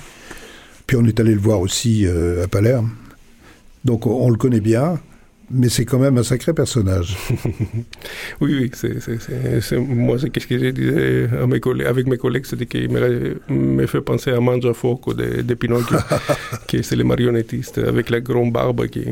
Puis 0.87 0.97
on 0.97 1.04
est 1.04 1.18
allé 1.18 1.35
le 1.35 1.40
voir 1.40 1.61
aussi 1.61 2.07
euh, 2.07 2.45
à 2.45 2.49
Palerme. 2.49 2.90
Donc 3.85 4.07
on, 4.07 4.25
on 4.25 4.30
le 4.30 4.37
connaît 4.37 4.61
bien, 4.61 5.00
mais 5.50 5.68
c'est 5.68 5.85
quand 5.85 5.99
même 5.99 6.16
un 6.16 6.23
sacré 6.23 6.52
personnage. 6.52 7.16
oui, 8.40 8.54
oui, 8.54 8.71
c'est, 8.73 9.78
moi, 9.78 10.16
c'est 10.18 10.40
ce 10.40 10.47
que 10.47 10.59
je 10.59 10.71
disais 10.71 11.28
à 11.42 11.47
mes 11.47 11.59
collègues, 11.59 11.87
avec 11.87 12.07
mes 12.07 12.18
collègues, 12.18 12.47
c'était 12.47 12.66
qu'il 12.66 12.88
me, 12.90 13.40
me, 13.49 13.87
fait 13.87 14.00
penser 14.00 14.30
à 14.30 14.38
Mangiafoco 14.38 15.14
de, 15.14 15.42
de 15.42 15.54
Pinocchio, 15.54 15.97
qui 16.68 16.85
c'est 16.85 16.97
le 16.97 17.04
marionnettiste, 17.04 17.78
avec 17.78 18.11
la 18.11 18.21
grande 18.21 18.52
barbe 18.52 18.87
qui... 18.87 19.07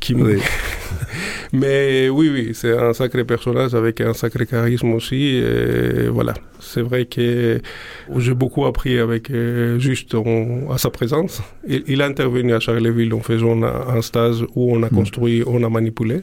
qui 0.00 0.14
oui. 0.14 0.40
Mais 1.52 2.08
oui, 2.08 2.30
oui, 2.32 2.50
c'est 2.52 2.76
un 2.76 2.92
sacré 2.92 3.24
personnage 3.24 3.74
avec 3.74 4.00
un 4.00 4.12
sacré 4.12 4.46
charisme 4.46 4.92
aussi. 4.92 5.36
Et 5.36 6.08
voilà, 6.08 6.34
c'est 6.60 6.82
vrai 6.82 7.06
que 7.06 7.60
j'ai 8.16 8.34
beaucoup 8.34 8.66
appris 8.66 8.98
avec 8.98 9.30
euh, 9.30 9.78
juste 9.78 10.14
en, 10.14 10.70
à 10.70 10.78
sa 10.78 10.90
présence. 10.90 11.42
Il, 11.66 11.84
il, 11.86 12.02
a 12.02 12.06
intervenu 12.06 12.52
à 12.52 12.60
Charleville 12.60 13.14
en 13.14 13.20
faisant 13.20 13.62
un, 13.62 13.96
un 13.96 14.02
stage 14.02 14.44
où 14.54 14.74
on 14.74 14.82
a 14.82 14.88
construit, 14.88 15.40
mmh. 15.40 15.44
on 15.48 15.62
a 15.64 15.68
manipulé. 15.68 16.22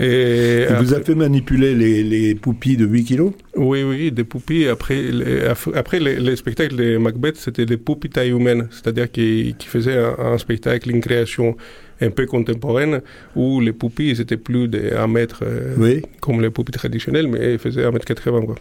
Et, 0.00 0.62
Et 0.62 0.74
vous 0.78 0.94
avez 0.94 1.04
fait 1.04 1.14
manipuler 1.14 1.74
les, 1.74 2.02
les, 2.02 2.34
poupilles 2.34 2.78
de 2.78 2.86
8 2.86 3.04
kilos? 3.04 3.32
Oui, 3.54 3.82
oui, 3.82 4.10
des 4.10 4.24
poupilles. 4.24 4.68
Après, 4.68 5.02
les, 5.02 5.42
après 5.74 6.00
les, 6.00 6.18
les, 6.18 6.36
spectacles 6.36 6.74
de 6.74 6.96
Macbeth, 6.96 7.36
c'était 7.36 7.66
des 7.66 7.76
poupilles 7.76 8.10
taille 8.10 8.30
humaine, 8.30 8.68
c'est-à-dire 8.70 9.10
qui, 9.10 9.54
qui 9.58 9.66
faisaient 9.66 9.98
un, 9.98 10.16
un, 10.18 10.38
spectacle, 10.38 10.90
une 10.90 11.02
création 11.02 11.54
un 12.00 12.10
peu 12.10 12.26
contemporaine, 12.26 13.00
où 13.36 13.60
les 13.60 13.72
poupilles, 13.72 14.16
c'était 14.16 14.36
plus 14.36 14.68
de 14.68 14.94
1 14.96 15.06
mètre, 15.06 15.40
euh, 15.42 15.74
oui. 15.78 16.02
comme 16.20 16.40
les 16.40 16.50
poupilles 16.50 16.74
traditionnelles, 16.74 17.28
mais 17.28 17.38
elles 17.38 17.58
faisaient 17.58 17.84
1 17.84 17.90
mètre 17.90 18.06
80, 18.06 18.42
quoi. 18.42 18.56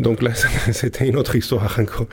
Donc 0.00 0.22
là, 0.22 0.30
c'était 0.72 1.08
une 1.08 1.16
autre 1.16 1.34
histoire 1.34 1.76
encore 1.80 2.06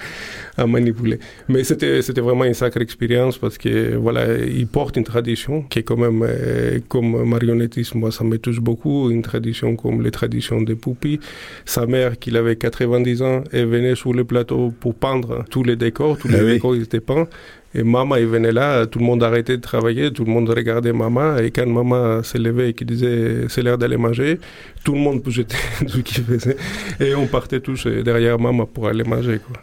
à 0.57 0.65
manipuler. 0.65 1.19
Mais 1.47 1.63
c'était, 1.63 2.01
c'était 2.01 2.21
vraiment 2.21 2.45
une 2.45 2.55
sacrée 2.55 2.81
expérience 2.81 3.37
parce 3.37 3.57
que, 3.59 3.95
voilà, 3.95 4.37
il 4.37 4.65
porte 4.65 4.97
une 4.97 5.03
tradition 5.03 5.61
qui 5.61 5.79
est 5.79 5.83
quand 5.83 5.97
même, 5.97 6.25
euh, 6.27 6.79
comme 6.87 7.23
marionnettisme, 7.29 7.99
moi, 7.99 8.11
ça 8.11 8.23
me 8.23 8.37
touche 8.39 8.59
beaucoup, 8.59 9.11
une 9.11 9.21
tradition 9.21 9.75
comme 9.75 10.01
les 10.01 10.11
traditions 10.11 10.61
des 10.61 10.75
Poupi. 10.75 11.19
Sa 11.65 11.85
mère, 11.85 12.17
qui 12.17 12.35
avait 12.35 12.55
90 12.55 13.21
ans, 13.21 13.43
elle 13.51 13.67
venait 13.67 13.95
sur 13.95 14.13
le 14.13 14.23
plateau 14.23 14.73
pour 14.79 14.95
peindre 14.95 15.45
tous 15.51 15.63
les 15.63 15.75
décors, 15.75 16.17
tous 16.17 16.27
les 16.27 16.39
ah 16.39 16.43
décors 16.43 16.75
étaient 16.75 16.99
peints. 16.99 17.27
Et 17.75 17.83
maman, 17.83 18.15
il 18.15 18.27
venait 18.27 18.53
là, 18.53 18.85
tout 18.85 18.99
le 18.99 19.05
monde 19.05 19.21
arrêtait 19.21 19.57
de 19.57 19.61
travailler, 19.61 20.11
tout 20.11 20.23
le 20.23 20.31
monde 20.31 20.49
regardait 20.49 20.93
maman. 20.93 21.37
Et 21.37 21.51
quand 21.51 21.67
maman 21.67 22.23
s'est 22.23 22.39
levée 22.39 22.69
et 22.69 22.73
qui 22.73 22.85
disait 22.85 23.47
c'est 23.49 23.61
l'heure 23.61 23.77
d'aller 23.77 23.97
manger, 23.97 24.39
tout 24.83 24.93
le 24.93 24.99
monde 24.99 25.21
jeter 25.27 25.57
ce 25.87 25.99
qu'il 25.99 26.23
faisait. 26.23 26.57
Et 27.01 27.13
on 27.15 27.27
partait 27.27 27.59
tous 27.59 27.85
derrière 27.87 28.39
maman 28.39 28.65
pour 28.65 28.87
aller 28.87 29.03
manger. 29.03 29.39
Quoi 29.45 29.61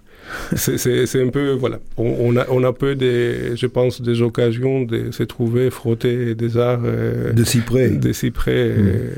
c'est 0.55 1.23
un 1.23 1.29
peu, 1.29 1.53
voilà, 1.53 1.81
on, 1.97 2.37
a, 2.37 2.47
on 2.51 2.63
a 2.65 2.73
peu, 2.73 2.95
des, 2.95 3.57
je 3.57 3.67
pense, 3.67 4.01
des 4.01 4.23
occasions 4.23 4.83
de 4.83 5.11
se 5.11 5.23
trouver, 5.23 5.71
frotter 5.71 6.35
des 6.35 6.57
arts. 6.57 6.83
Euh, 6.85 7.33
de 7.33 7.45
cyprès. 7.45 7.89
Des 7.91 8.13
cyprès, 8.13 8.69
mm. 8.69 8.87
euh, 8.87 9.09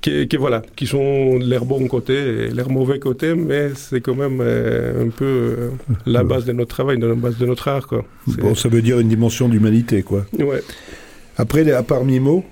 qui, 0.00 0.28
qui, 0.28 0.36
voilà, 0.36 0.62
qui 0.76 0.86
sont 0.86 1.38
leur 1.38 1.64
bon 1.64 1.86
côté 1.86 2.14
et 2.14 2.50
leur 2.50 2.70
mauvais 2.70 2.98
côté, 2.98 3.34
mais 3.34 3.70
c'est 3.74 4.00
quand 4.00 4.14
même 4.14 4.40
euh, 4.40 5.06
un 5.06 5.08
peu 5.08 5.70
la 6.06 6.24
base 6.24 6.44
de 6.44 6.52
notre 6.52 6.74
travail, 6.74 6.98
la 6.98 7.14
base 7.14 7.38
de 7.38 7.46
notre 7.46 7.68
art, 7.68 7.86
quoi. 7.86 8.04
Bon, 8.38 8.54
ça 8.54 8.68
veut 8.68 8.82
dire 8.82 9.00
une 9.00 9.08
dimension 9.08 9.48
d'humanité, 9.48 10.02
quoi. 10.02 10.26
Ouais. 10.38 10.62
Après, 11.36 11.70
à 11.72 11.82
part 11.82 12.04
Mimo, 12.04 12.44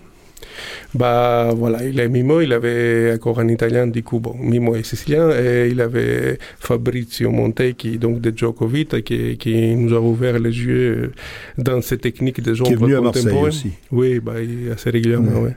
bah 0.94 1.52
voilà, 1.54 1.84
il 1.84 2.00
est 2.00 2.08
Mimo, 2.08 2.40
il 2.40 2.52
avait 2.52 3.12
encore 3.14 3.40
un 3.40 3.48
italien, 3.48 3.86
du 3.86 4.02
coup, 4.02 4.20
bon, 4.20 4.34
Mimo 4.38 4.74
est 4.74 4.82
sicilien, 4.82 5.30
et 5.30 5.68
il 5.70 5.80
avait 5.80 6.38
Fabrizio 6.58 7.30
Monte, 7.30 7.74
qui 7.76 7.98
donc 7.98 8.20
de 8.20 8.32
Djokovic, 8.34 9.04
qui, 9.04 9.36
qui 9.36 9.74
nous 9.76 9.94
a 9.94 10.00
ouvert 10.00 10.38
les 10.38 10.50
yeux 10.50 11.12
dans 11.58 11.82
ces 11.82 11.98
techniques 11.98 12.40
des 12.40 12.60
ombres 12.62 12.88
contemporaines. 12.88 13.48
aussi. 13.48 13.72
Oui, 13.92 14.20
bah, 14.20 14.34
assez 14.72 14.90
régulièrement, 14.90 15.42
ouais. 15.42 15.54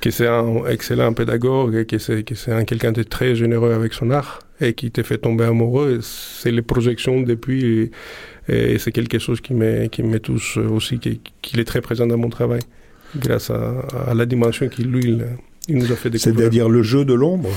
Qui 0.00 0.12
c'est 0.12 0.26
un 0.26 0.66
excellent 0.66 1.12
pédagogue, 1.14 1.74
et 1.76 1.86
qui 1.86 1.98
c'est, 1.98 2.52
un 2.52 2.64
quelqu'un 2.64 2.92
de 2.92 3.02
très 3.02 3.34
généreux 3.34 3.72
avec 3.72 3.94
son 3.94 4.10
art, 4.10 4.40
et 4.60 4.74
qui 4.74 4.90
te 4.90 5.02
fait 5.02 5.18
tomber 5.18 5.44
amoureux. 5.44 6.00
C'est 6.02 6.52
les 6.52 6.62
projections 6.62 7.22
depuis, 7.22 7.90
et 8.48 8.78
c'est 8.78 8.92
quelque 8.92 9.18
chose 9.18 9.40
qui 9.40 9.54
me, 9.54 9.86
qui 9.86 10.02
me 10.02 10.18
touche 10.20 10.56
aussi, 10.56 10.98
qui, 10.98 11.20
qui 11.42 11.58
est 11.58 11.64
très 11.64 11.80
présent 11.80 12.06
dans 12.06 12.18
mon 12.18 12.30
travail 12.30 12.60
grâce 13.16 13.50
à, 13.50 14.14
la 14.14 14.26
dimension 14.26 14.68
qu'il 14.68 14.90
lui 14.90 15.18
il, 15.68 15.76
nous 15.78 15.92
a 15.92 15.96
fait 15.96 16.10
découvrir. 16.10 16.38
C'est-à-dire 16.38 16.68
le 16.68 16.82
jeu 16.82 17.04
de 17.04 17.14
l'ombre? 17.14 17.50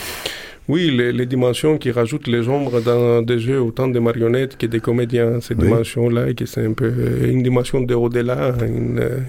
Oui, 0.68 0.92
les, 0.92 1.26
dimensions 1.26 1.80
qui 1.80 1.90
rajoutent 1.90 2.28
les 2.28 2.48
ombres 2.48 2.80
dans 2.80 3.24
des 3.24 3.40
jeux 3.40 3.60
autant 3.60 3.88
de 3.88 3.98
marionnettes 3.98 4.56
que 4.56 4.68
des 4.68 4.80
comédiens, 4.80 5.42
ces 5.42 5.56
dimensions-là, 5.56 6.30
et 6.30 6.36
que 6.36 6.46
c'est 6.46 6.64
un 6.64 6.74
peu 6.74 6.92
une 7.24 7.42
dimension 7.42 7.82
de 7.82 7.96
au-delà, 7.96 8.54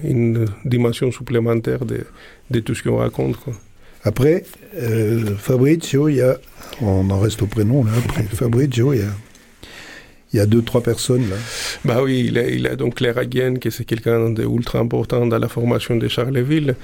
une, 0.03 0.45
dimension 0.65 1.11
supplémentaire 1.11 1.83
de, 1.83 2.01
de 2.51 2.59
tout 2.59 2.75
ce 2.75 2.83
qu'on 2.83 2.97
raconte. 2.97 3.37
Quoi. 3.37 3.53
Après, 4.03 4.43
euh, 4.75 5.35
Fabrizio, 5.37 6.09
il 6.09 6.17
y 6.17 6.21
a, 6.21 6.37
on 6.79 7.09
en 7.09 7.19
reste 7.19 7.41
au 7.41 7.47
prénom 7.47 7.83
là, 7.83 7.91
après 8.05 8.23
Fabrizio, 8.35 8.93
il 8.93 8.99
y 8.99 9.03
a 9.03 9.11
il 10.33 10.37
y 10.37 10.39
a 10.39 10.45
deux, 10.45 10.61
trois 10.61 10.81
personnes 10.81 11.29
là. 11.29 11.35
Bah 11.83 12.01
oui, 12.03 12.25
il 12.27 12.37
a, 12.37 12.47
il 12.47 12.65
a 12.67 12.75
donc 12.75 12.95
Claire 12.95 13.17
Aguien, 13.17 13.55
qui 13.55 13.71
c'est 13.71 13.85
quelqu'un 13.85 14.29
d'ultra 14.29 14.79
important 14.79 15.25
dans 15.25 15.39
la 15.39 15.47
formation 15.47 15.95
de 15.97 16.07
Charleville, 16.07 16.75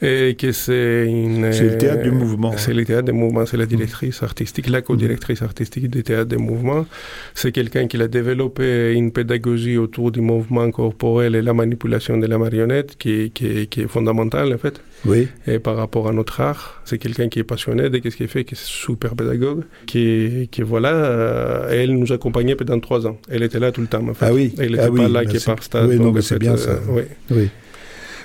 et 0.00 0.36
que 0.38 0.52
c'est 0.52 1.06
une. 1.06 1.52
C'est 1.52 1.70
le 1.70 1.78
théâtre 1.78 2.02
du 2.02 2.10
mouvement. 2.10 2.54
C'est 2.56 2.74
le 2.74 2.84
théâtre 2.84 3.06
du 3.06 3.12
mouvement, 3.12 3.46
c'est 3.46 3.56
la 3.56 3.66
directrice 3.66 4.22
artistique, 4.22 4.68
la 4.68 4.82
co-directrice 4.82 5.42
artistique 5.42 5.88
du 5.88 6.02
théâtre 6.02 6.30
du 6.30 6.36
mouvement. 6.36 6.86
C'est 7.34 7.52
quelqu'un 7.52 7.86
qui 7.88 8.00
a 8.00 8.08
développé 8.08 8.92
une 8.92 9.10
pédagogie 9.12 9.76
autour 9.76 10.12
du 10.12 10.20
mouvement 10.20 10.70
corporel 10.70 11.34
et 11.34 11.42
la 11.42 11.54
manipulation 11.54 12.16
de 12.16 12.26
la 12.26 12.38
marionnette 12.38 12.96
qui, 12.96 13.30
qui, 13.32 13.66
qui 13.66 13.80
est 13.82 13.88
fondamentale 13.88 14.52
en 14.54 14.58
fait. 14.58 14.80
Oui. 15.06 15.28
Et 15.46 15.58
par 15.58 15.76
rapport 15.76 16.08
à 16.08 16.12
notre 16.12 16.40
art, 16.40 16.80
c'est 16.84 16.98
quelqu'un 16.98 17.28
qui 17.28 17.38
est 17.38 17.44
passionné 17.44 17.90
de 17.90 18.10
ce 18.10 18.16
qu'il 18.16 18.28
fait, 18.28 18.44
qui 18.44 18.54
est 18.54 18.62
super 18.62 19.14
pédagogue, 19.14 19.64
qui, 19.86 20.48
qui 20.50 20.62
voilà, 20.62 20.92
euh, 20.92 21.68
elle 21.70 21.96
nous 21.96 22.12
accompagnait 22.12 22.56
pendant 22.56 22.80
trois 22.80 23.06
ans. 23.06 23.18
Elle 23.28 23.42
était 23.42 23.58
là 23.58 23.72
tout 23.72 23.80
le 23.80 23.86
temps. 23.86 24.06
En 24.08 24.14
fait. 24.14 24.26
Ah 24.26 24.32
oui. 24.32 24.54
Elle 24.58 24.72
n'était 24.72 24.84
ah 24.84 24.90
pas 24.90 25.08
là, 25.08 25.24
bah 25.24 25.26
qui 25.26 25.36
est 25.36 25.44
par 25.44 25.62
stade. 25.62 25.88
Oui, 25.88 25.98
non, 25.98 26.14
c'est 26.20 26.38
bien 26.38 26.56
ça. 26.56 26.70
Euh, 26.70 26.80
oui. 26.88 27.02
oui. 27.30 27.48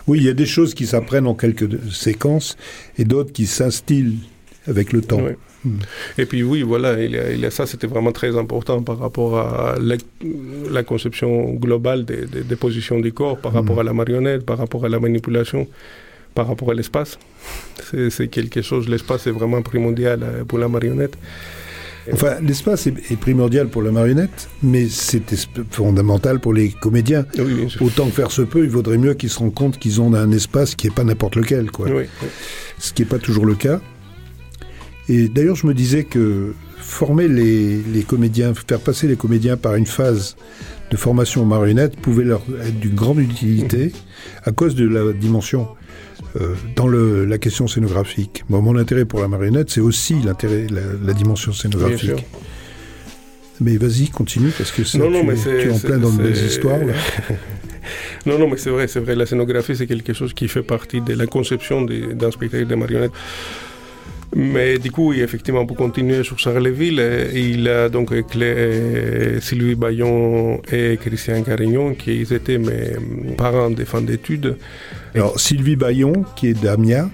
Oui, 0.08 0.18
il 0.20 0.24
y 0.24 0.30
a 0.30 0.34
des 0.34 0.48
choses 0.48 0.74
qui 0.74 0.88
s'apprennent 0.88 1.28
en 1.28 1.36
quelques 1.36 1.70
séquences 1.92 2.58
et 2.98 3.04
d'autres 3.04 3.32
qui 3.32 3.46
s'instillent 3.46 4.18
avec 4.68 4.92
le 4.92 5.02
temps. 5.02 5.22
Hmm. 5.64 5.78
Et 6.18 6.26
puis 6.26 6.42
oui, 6.42 6.64
voilà, 6.64 7.00
il 7.04 7.12
y 7.12 7.18
a, 7.20 7.32
il 7.32 7.40
y 7.40 7.46
a 7.46 7.52
ça, 7.52 7.68
c'était 7.68 7.86
vraiment 7.86 8.12
très 8.12 8.36
important 8.38 8.82
par 8.82 8.98
rapport 8.98 9.38
à 9.38 9.76
la, 9.80 9.98
la 10.72 10.84
conception 10.84 11.54
globale 11.54 12.06
des, 12.06 12.26
des, 12.26 12.42
des, 12.42 12.56
positions 12.56 13.00
du 13.00 13.12
corps, 13.12 13.38
par 13.38 13.52
hmm. 13.52 13.56
rapport 13.56 13.80
à 13.82 13.84
la 13.84 13.94
marionnette, 13.94 14.46
par 14.46 14.58
rapport 14.58 14.86
à 14.86 14.90
la 14.90 15.00
manipulation 15.00 15.68
par 16.36 16.48
rapport 16.48 16.72
à 16.72 16.74
l'espace. 16.74 17.20
C'est 18.10 18.28
quelque 18.28 18.62
chose, 18.62 18.88
l'espace 18.88 19.28
est 19.28 19.32
vraiment 19.32 19.62
primordial 19.62 20.20
euh, 20.24 20.44
pour 20.44 20.60
la 20.60 20.68
marionnette. 20.68 21.18
Enfin, 22.12 22.38
l'espace 22.42 22.88
est, 22.88 23.20
primordial 23.20 23.68
pour 23.68 23.82
la 23.82 23.92
marionnette, 23.92 24.50
mais 24.64 24.88
c'est 24.90 25.22
fondamental 25.70 26.40
pour 26.40 26.54
les 26.54 26.70
comédiens. 26.70 27.26
Autant 27.82 28.06
que 28.06 28.12
faire 28.12 28.32
se 28.32 28.42
peut, 28.42 28.64
il 28.64 28.70
vaudrait 28.70 28.98
mieux 28.98 29.14
qu'ils 29.14 29.30
se 29.30 29.40
rendent 29.40 29.54
compte 29.54 29.78
qu'ils 29.78 30.02
ont 30.02 30.14
un 30.14 30.32
espace 30.32 30.76
qui 30.76 30.88
n'est 30.88 30.94
pas 30.94 31.04
n'importe 31.04 31.36
lequel. 31.36 31.72
Quoi. 31.72 31.88
Ce 32.80 32.94
qui 32.94 33.04
n'est 33.04 33.08
pas 33.08 33.20
toujours 33.20 33.46
le 33.46 33.56
cas. 33.56 33.80
Et 35.08 35.28
d'ailleurs, 35.28 35.56
je 35.56 35.68
me 35.68 35.74
disais 35.74 36.04
que 36.04 36.54
former 36.78 37.28
les, 37.28 37.78
les, 37.78 38.04
comédiens, 38.04 38.54
faire 38.54 38.80
passer 38.80 39.08
les 39.08 39.16
comédiens 39.16 39.58
par 39.58 39.76
une 39.76 39.86
phase 39.86 40.36
de 40.90 40.98
formation 40.98 41.44
aux 41.44 41.46
marionnettes 41.46 41.96
pouvait 41.98 42.24
leur 42.24 42.42
être 42.64 42.80
d'une 42.80 42.96
grande 42.96 43.20
utilité 43.20 43.92
à 44.44 44.52
cause 44.52 44.76
de 44.76 44.88
la 44.88 45.14
dimension 45.14 45.68
euh, 46.36 46.54
dans 46.76 46.88
le, 46.88 47.26
la 47.26 47.38
question 47.38 47.68
scénographique. 47.68 48.44
mon 48.50 48.78
intérêt 48.78 49.06
pour 49.06 49.22
la 49.22 49.28
marionnette, 49.28 49.70
c'est 49.70 49.82
aussi 49.82 50.16
l'intérêt, 50.24 50.68
la, 50.70 51.14
dimension 51.14 51.54
scénographique. 51.54 52.26
Mais 53.62 53.78
vas-y, 53.78 54.10
continue, 54.10 54.52
parce 54.52 54.72
que 54.72 54.98
non, 54.98 55.10
non, 55.10 55.26
tu, 55.36 55.50
es, 55.50 55.72
en 55.72 55.80
plein 55.80 55.98
dans 55.98 56.12
de 56.12 56.22
belles 56.22 56.46
histoires. 56.46 56.80
non, 58.26 58.40
non, 58.40 58.48
mais 58.48 58.58
c'est 58.58 58.70
vrai, 58.70 58.88
c'est 58.88 59.02
vrai. 59.02 59.16
La 59.16 59.26
scénographie, 59.26 59.76
c'est 59.76 59.88
quelque 59.88 60.14
chose 60.14 60.34
qui 60.34 60.48
fait 60.48 60.62
partie 60.62 61.02
de 61.02 61.14
la 61.14 61.26
conception 61.26 61.82
d'un 61.82 62.32
spectacle 62.32 62.68
de 62.68 62.76
marionnettes. 62.76 63.12
Mais 64.36 64.78
du 64.78 64.92
coup, 64.92 65.12
effectivement, 65.14 65.66
pour 65.66 65.76
continuer 65.76 66.24
sur 66.24 66.38
Charleville, 66.38 67.04
il 67.34 67.68
a 67.68 67.90
donc 67.90 68.14
Sylvie 69.42 69.76
Bayon 69.76 70.62
et 70.72 70.98
Christian 71.02 71.42
Carignon, 71.42 71.96
qui 71.96 72.22
étaient 72.22 72.60
mes 72.60 72.96
parents 73.38 73.72
de 73.72 73.84
fin 73.86 74.02
d'études. 74.02 74.58
Alors, 75.16 75.40
Sylvie 75.40 75.76
Bayon, 75.76 76.26
qui 76.36 76.50
est 76.50 76.54
d'Amiens, 76.54 77.10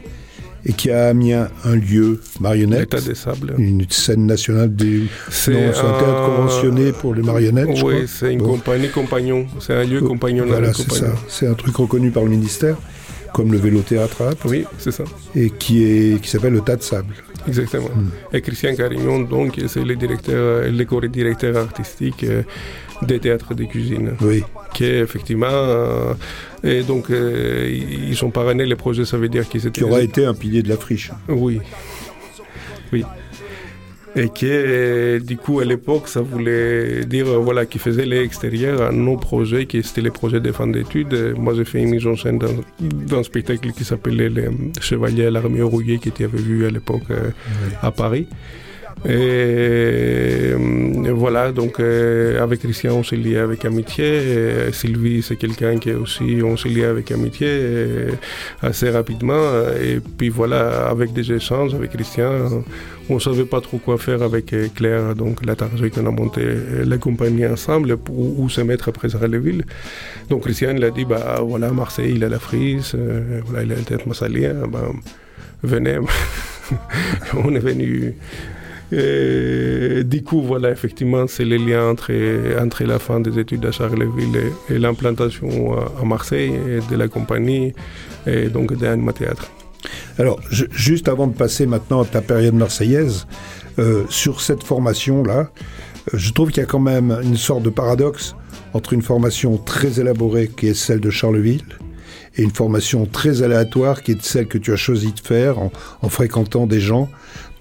et 0.65 0.73
qui 0.73 0.89
a 0.89 1.05
à 1.05 1.09
Amiens 1.09 1.49
un 1.63 1.75
lieu 1.75 2.19
marionnette. 2.39 2.95
Des 3.05 3.15
sables. 3.15 3.53
Une 3.57 3.85
scène 3.89 4.25
nationale 4.25 4.75
des. 4.75 5.03
C'est 5.29 5.53
un... 5.55 5.71
théâtre 5.71 6.25
conventionné 6.25 6.91
pour 6.91 7.13
les 7.13 7.21
marionnettes. 7.21 7.81
Oui, 7.83 8.07
c'est 8.07 8.33
une 8.33 8.41
compagnie 8.41 8.89
compagnon. 8.89 9.45
C'est 9.59 9.73
un 9.73 9.83
lieu 9.83 10.01
compagnon. 10.01 10.45
Voilà, 10.47 10.73
c'est 10.73 10.91
ça. 10.91 11.13
C'est 11.27 11.47
un 11.47 11.53
truc 11.53 11.75
reconnu 11.75 12.09
par 12.09 12.23
le 12.23 12.29
ministère 12.29 12.77
comme 13.35 13.51
le 13.51 13.57
vélo 13.57 13.81
théâtre 13.81 14.23
Oui, 14.45 14.63
c'est 14.77 14.91
ça. 14.91 15.03
Et 15.35 15.49
qui 15.49 15.83
est 15.83 16.21
qui 16.21 16.29
s'appelle 16.29 16.53
le 16.53 16.61
Tas 16.61 16.77
de 16.77 16.81
sable. 16.81 17.13
Exactement. 17.45 17.89
Hmm. 17.93 18.09
Et 18.31 18.39
Christian 18.39 18.73
Carignon, 18.75 19.19
donc, 19.19 19.59
c'est 19.67 19.83
le 19.83 19.97
directeur, 19.97 20.63
le 20.71 21.07
directeur 21.09 21.57
artistique 21.57 22.23
euh, 22.23 22.43
des 23.01 23.19
théâtres 23.19 23.53
de 23.53 23.65
cuisine. 23.65 24.13
Oui. 24.21 24.41
Qui 24.73 24.85
est 24.85 24.99
effectivement. 24.99 25.47
Euh, 25.51 26.13
et 26.63 26.83
donc, 26.83 27.09
euh, 27.09 27.69
ils 28.09 28.15
sont 28.15 28.29
parrainés, 28.29 28.65
les 28.65 28.77
projets, 28.77 29.03
ça 29.03 29.17
veut 29.17 29.27
dire 29.27 29.49
qu'ils 29.49 29.67
étaient. 29.67 29.81
Qui 29.81 29.83
aura 29.83 30.01
été 30.01 30.23
un 30.25 30.33
pilier 30.33 30.63
de 30.63 30.69
la 30.69 30.77
friche. 30.77 31.11
Oui. 31.27 31.59
Oui 32.93 33.03
et 34.15 34.29
que 34.29 35.19
du 35.19 35.37
coup 35.37 35.59
à 35.59 35.65
l'époque 35.65 36.07
ça 36.07 36.21
voulait 36.21 37.05
dire 37.05 37.25
voilà 37.41 37.65
qui 37.65 37.79
faisait 37.79 38.05
l'extérieur 38.05 38.81
à 38.81 38.91
nos 38.91 39.17
projets 39.17 39.65
qui 39.65 39.77
étaient 39.77 40.01
les 40.01 40.11
projets 40.11 40.39
de 40.39 40.51
fin 40.51 40.67
d'études. 40.67 41.35
Moi 41.37 41.53
j'ai 41.55 41.65
fait 41.65 41.81
une 41.81 41.89
mise 41.89 42.07
en 42.07 42.15
scène 42.15 42.39
dans, 42.39 43.17
un 43.17 43.23
spectacle 43.23 43.71
qui 43.71 43.83
s'appelait 43.83 44.29
les 44.29 44.47
Chevaliers 44.79 45.25
à 45.27 45.31
l'armée 45.31 45.61
rouillée 45.61 45.99
qui 45.99 46.09
était 46.09 46.27
vu 46.27 46.65
à 46.65 46.69
l'époque 46.69 47.03
euh, 47.11 47.29
à 47.81 47.91
Paris 47.91 48.27
et, 49.03 50.53
euh, 50.53 51.13
voilà, 51.13 51.51
donc 51.51 51.79
euh, 51.79 52.41
avec 52.41 52.61
Christian, 52.61 52.95
on 52.95 53.03
s'est 53.03 53.15
lié 53.17 53.37
avec 53.37 53.63
amitié. 53.65 54.71
Sylvie, 54.71 55.21
c'est 55.21 55.35
quelqu'un 55.35 55.77
qui 55.77 55.89
est 55.89 55.95
aussi, 55.95 56.41
on 56.43 56.57
s'est 56.57 56.69
lié 56.69 56.85
avec 56.85 57.11
amitié 57.11 57.47
assez 58.61 58.89
rapidement. 58.89 59.43
Et 59.81 59.99
puis 60.17 60.29
voilà, 60.29 60.87
avec 60.87 61.13
des 61.13 61.31
échanges 61.31 61.75
avec 61.75 61.91
Christian, 61.91 62.63
on 63.09 63.15
ne 63.15 63.19
savait 63.19 63.45
pas 63.45 63.61
trop 63.61 63.77
quoi 63.77 63.99
faire 63.99 64.23
avec 64.23 64.53
euh, 64.53 64.67
Claire, 64.73 65.13
donc 65.13 65.45
la 65.45 65.55
targée 65.55 65.91
qu'on 65.91 66.07
a 66.07 66.11
monté 66.11 66.41
la 66.83 66.97
compagnie 66.97 67.45
ensemble 67.45 67.97
pour 67.97 68.39
où 68.39 68.49
se 68.49 68.61
mettre 68.61 68.89
après 68.89 69.09
villes. 69.37 69.65
Donc 70.29 70.43
Christian 70.43 70.73
il 70.75 70.83
a 70.83 70.89
dit 70.89 71.05
bah 71.05 71.41
voilà 71.41 71.69
Marseille 71.71 72.13
il 72.15 72.23
a 72.23 72.29
la 72.29 72.39
frise, 72.39 72.95
voilà 73.45 73.63
il 73.63 73.71
a 73.71 73.75
le 73.75 73.83
tête 73.83 74.07
massalien, 74.07 74.55
bah, 74.67 74.89
venez. 75.61 75.99
on 77.43 77.53
est 77.53 77.59
venu 77.59 78.15
Et 78.91 80.03
du 80.03 80.23
coup, 80.23 80.41
voilà, 80.41 80.71
effectivement, 80.71 81.25
c'est 81.27 81.45
le 81.45 81.57
lien 81.57 81.89
entre, 81.89 82.11
entre 82.61 82.83
la 82.83 82.99
fin 82.99 83.19
des 83.19 83.39
études 83.39 83.65
à 83.65 83.71
Charleville 83.71 84.51
et, 84.69 84.77
l'implantation 84.77 85.75
à, 85.77 86.05
Marseille 86.05 86.53
de 86.89 86.95
la 86.95 87.07
compagnie 87.07 87.73
et 88.27 88.47
donc 88.47 88.77
d'Anima 88.77 89.13
Théâtre. 89.13 89.51
Alors, 90.17 90.39
juste 90.49 91.09
avant 91.09 91.27
de 91.27 91.35
passer 91.35 91.65
maintenant 91.65 92.01
à 92.01 92.05
ta 92.05 92.21
période 92.21 92.53
marseillaise, 92.55 93.27
euh, 93.77 94.05
sur 94.09 94.39
cette 94.39 94.63
formation-là, 94.63 95.49
euh, 96.13 96.17
je 96.17 96.31
trouve 96.31 96.49
qu'il 96.51 96.61
y 96.61 96.65
a 96.65 96.67
quand 96.67 96.79
même 96.79 97.17
une 97.23 97.35
sorte 97.35 97.63
de 97.63 97.69
paradoxe 97.69 98.35
entre 98.73 98.93
une 98.93 99.01
formation 99.01 99.57
très 99.57 99.99
élaborée 99.99 100.49
qui 100.55 100.67
est 100.67 100.73
celle 100.73 101.01
de 101.01 101.09
Charleville 101.09 101.65
et 102.37 102.43
une 102.43 102.51
formation 102.51 103.05
très 103.05 103.41
aléatoire 103.41 104.01
qui 104.01 104.11
est 104.11 104.21
celle 104.21 104.47
que 104.47 104.57
tu 104.57 104.71
as 104.71 104.77
choisi 104.77 105.11
de 105.11 105.19
faire 105.19 105.59
en, 105.59 106.09
fréquentant 106.09 106.67
des 106.67 106.79
gens 106.79 107.09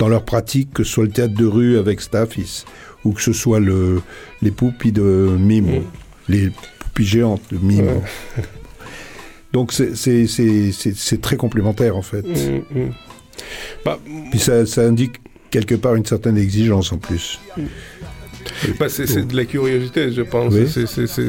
dans 0.04 0.11
leur 0.11 0.25
pratique, 0.26 0.75
que 0.75 0.84
ce 0.84 0.92
soit 0.92 1.04
le 1.04 1.11
théâtre 1.11 1.32
de 1.32 1.46
rue 1.46 1.78
avec 1.78 2.02
Staffis 2.02 2.66
ou 3.06 3.12
que 3.12 3.23
ce 3.23 3.32
soit 3.32 3.58
le, 3.58 4.02
les 4.42 4.50
poupilles 4.50 4.92
de 4.92 5.02
Mimo, 5.02 5.80
mm. 5.80 5.84
les 6.28 6.50
poupilles 6.78 7.06
géantes 7.06 7.40
de 7.50 7.56
Mimo. 7.56 8.02
Donc 9.54 9.73
c'est 9.73 11.20
très 11.23 11.37
complémentaire 11.37 11.96
en 11.96 12.02
fait. 12.02 12.20
Mm, 12.20 12.80
mm. 12.80 12.92
Bah, 13.87 13.99
Puis 14.30 14.38
ça, 14.40 14.66
ça, 14.66 14.82
indique 14.82 15.14
quelque 15.50 15.75
part 15.75 15.94
une 15.94 16.04
certaine 16.04 16.37
exigence 16.37 16.92
en 16.92 16.99
plus. 16.99 17.40
Bah, 18.78 18.90
c'est 18.90 19.26
de 19.26 19.34
la 19.34 19.46
curiosité, 19.46 20.12
je 20.12 20.20
pense. 20.20 20.52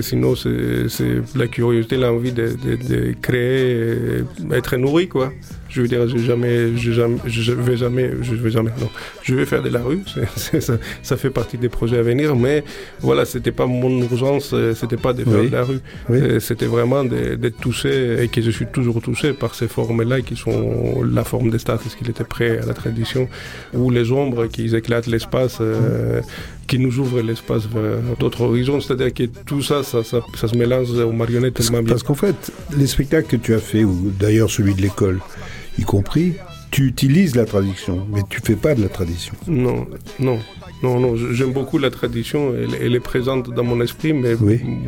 sinon, 0.02 0.36
c'est 0.36 1.22
la 1.34 1.48
curiosité, 1.48 1.96
l'envie 1.96 2.34
de, 2.34 2.58
de, 2.62 2.76
de, 2.76 3.16
créer, 3.22 4.24
être 4.52 4.76
nourri, 4.76 5.08
quoi. 5.08 5.32
Je 5.76 5.82
veux 5.82 5.90
dire, 5.90 6.08
je 6.08 6.18
jamais, 6.20 6.78
je, 6.78 6.94
jamais, 6.94 7.18
je 7.26 7.52
vais 7.52 7.76
jamais, 7.76 8.10
je 8.22 8.34
vais 8.34 8.50
jamais, 8.50 8.72
non. 8.80 8.90
Je 9.24 9.36
vais 9.36 9.46
faire 9.46 9.62
de 9.62 9.68
la 9.68 9.82
rue, 9.82 10.04
ça, 10.38 10.78
ça, 11.04 11.18
fait 11.18 11.30
partie 11.30 11.58
des 11.58 11.68
projets 11.68 11.98
à 11.98 12.02
venir, 12.02 12.34
mais 12.34 12.64
voilà, 13.02 13.26
c'était 13.26 13.52
pas 13.52 13.66
mon 13.66 13.90
urgence, 14.02 14.52
euh, 14.54 14.74
c'était 14.74 14.96
pas 14.96 15.12
de 15.12 15.26
faire 15.26 15.44
de 15.44 15.50
la 15.50 15.64
rue. 15.64 15.80
Euh, 16.12 16.40
c'était 16.40 16.68
vraiment 16.68 17.04
d'être 17.04 17.60
touché 17.60 18.24
et 18.24 18.30
que 18.30 18.42
je 18.42 18.52
suis 18.52 18.68
toujours 18.68 19.02
touché 19.02 19.34
par 19.34 19.54
ces 19.54 19.68
formes-là 19.68 20.22
qui 20.22 20.38
sont 20.38 21.04
la 21.04 21.26
forme 21.26 21.50
des 21.50 21.60
stars, 21.60 21.82
ce 21.82 21.98
qu'il 21.98 22.10
était 22.10 22.24
prêt 22.24 22.60
à 22.60 22.66
la 22.66 22.74
tradition, 22.74 23.28
ou 23.74 23.90
les 23.90 24.14
ombres 24.14 24.48
qui 24.48 24.74
éclatent 24.74 25.08
l'espace. 25.08 25.58
Euh, 25.60 26.22
qui 26.68 26.80
nous 26.80 26.98
ouvrent 26.98 27.22
l'espace 27.22 27.68
vers 27.68 28.18
d'autres 28.20 28.42
horizons. 28.42 28.82
C'est-à-dire 28.82 29.14
que 29.14 29.24
tout 29.46 29.62
ça 29.62 29.84
ça, 29.84 30.04
ça, 30.04 30.22
ça, 30.36 30.48
se 30.48 30.56
mélange 30.56 30.90
aux 30.92 31.12
marionnettes 31.12 31.62
bien. 31.70 31.84
Parce 31.84 32.02
qu'en 32.02 32.16
fait, 32.16 32.52
les 32.76 32.88
spectacles 32.88 33.28
que 33.28 33.36
tu 33.36 33.54
as 33.54 33.60
fait, 33.60 33.84
ou 33.84 34.12
d'ailleurs 34.20 34.50
celui 34.50 34.74
de 34.74 34.82
l'école, 34.82 35.20
y 35.78 35.84
compris, 35.84 36.38
tu 36.72 36.86
utilises 36.88 37.36
la 37.36 37.46
tradition, 37.46 38.08
mais 38.12 38.22
tu 38.30 38.42
fais 38.42 38.56
pas 38.56 38.76
de 38.76 38.82
la 38.82 38.90
tradition. 38.90 39.34
Non, 39.48 39.88
non, 40.20 40.40
non, 40.84 41.00
non. 41.00 41.16
J'aime 41.16 41.54
beaucoup 41.54 41.78
la 41.78 41.90
tradition, 41.90 42.54
elle, 42.82 42.96
est 42.96 43.00
présente 43.00 43.54
dans 43.54 43.64
mon 43.64 43.82
esprit, 43.82 44.14
mais 44.14 44.36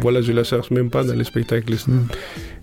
voilà, 0.01 0.21
je 0.21 0.31
la 0.31 0.43
cherche 0.43 0.71
même 0.71 0.89
pas 0.89 1.03
dans 1.03 1.15
les 1.15 1.23
spectacles. 1.23 1.73
Hmm. 1.87 2.07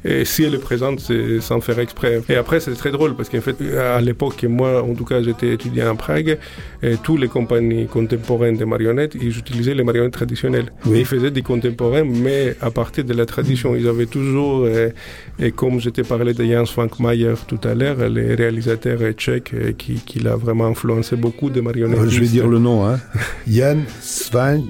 Et 0.07 0.27
si 0.27 0.45
elle 0.45 0.55
est 0.55 0.59
présente, 0.59 1.01
c'est 1.01 1.41
sans 1.41 1.63
faire 1.63 1.79
exprès. 1.79 2.21
Et 2.29 2.37
après, 2.37 2.61
c'est 2.61 2.75
très 2.75 2.91
drôle 2.91 3.17
parce 3.17 3.31
qu'en 3.31 3.41
fait, 3.41 3.57
à 3.75 4.01
l'époque, 4.03 4.45
moi, 4.45 4.83
en 4.83 4.95
tout 4.95 5.07
cas, 5.07 5.23
j'étais 5.23 5.55
étudiant 5.55 5.91
à 5.91 5.95
Prague, 5.95 6.39
et 6.83 6.97
toutes 7.03 7.21
les 7.21 7.29
compagnies 7.29 7.87
contemporaines 7.87 8.59
de 8.59 8.67
marionnettes, 8.67 9.15
ils 9.15 9.37
utilisaient 9.39 9.75
les 9.75 9.83
marionnettes 9.83 10.13
traditionnelles. 10.13 10.71
Ils 10.87 11.07
faisaient 11.07 11.31
des 11.31 11.41
contemporains, 11.41 12.05
mais 12.05 12.55
à 12.61 12.71
partir 12.71 13.05
de 13.05 13.15
la 13.15 13.25
tradition. 13.25 13.75
Ils 13.75 13.89
avaient 13.89 14.05
toujours, 14.05 14.69
et, 14.69 15.53
comme 15.53 15.81
je 15.81 15.89
t'ai 15.89 16.03
parlé 16.03 16.35
de 16.35 16.45
Jan 16.45 16.67
Svankmajer 16.67 17.35
tout 17.49 17.61
à 17.65 17.75
l'heure, 17.75 18.07
les 18.09 18.35
réalisateurs 18.35 19.01
tchèques 19.13 19.77
qui, 19.77 19.95
qui 19.95 20.19
l'a 20.19 20.37
vraiment 20.37 20.67
influencé 20.67 21.17
beaucoup 21.17 21.51
de 21.51 21.61
marionnettes. 21.61 22.09
Je 22.09 22.21
vais 22.21 22.27
dire 22.27 22.49
le 22.49 22.59
nom, 22.59 22.87
hein. 22.87 22.99
Jan 23.47 23.79
Svan, 24.01 24.63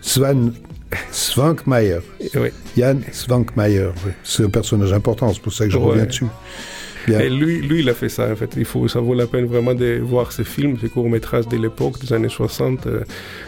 Svan 0.00 0.52
Svankmajer. 1.10 2.00
Oui. 2.34 2.48
Jan 2.76 2.98
Svankmajer. 3.10 3.90
C'est 4.22 4.44
un 4.44 4.50
personnage 4.50 4.92
important, 4.92 5.32
c'est 5.32 5.42
pour 5.42 5.52
ça 5.52 5.64
que 5.64 5.70
je 5.70 5.78
reviens 5.78 6.06
dessus. 6.06 6.26
Et 7.08 7.28
lui, 7.28 7.60
lui, 7.60 7.80
il 7.80 7.88
a 7.88 7.94
fait 7.94 8.08
ça, 8.08 8.30
en 8.30 8.36
fait. 8.36 8.54
Il 8.56 8.64
faut, 8.64 8.86
ça 8.88 9.00
vaut 9.00 9.14
la 9.14 9.26
peine 9.26 9.46
vraiment 9.46 9.74
de 9.74 10.00
voir 10.02 10.32
ses 10.32 10.44
films, 10.44 10.76
ses 10.80 10.88
courts-métrages 10.88 11.48
de 11.48 11.56
l'époque, 11.56 12.00
des 12.00 12.12
années 12.12 12.28
60. 12.28 12.86
Euh, 12.86 13.00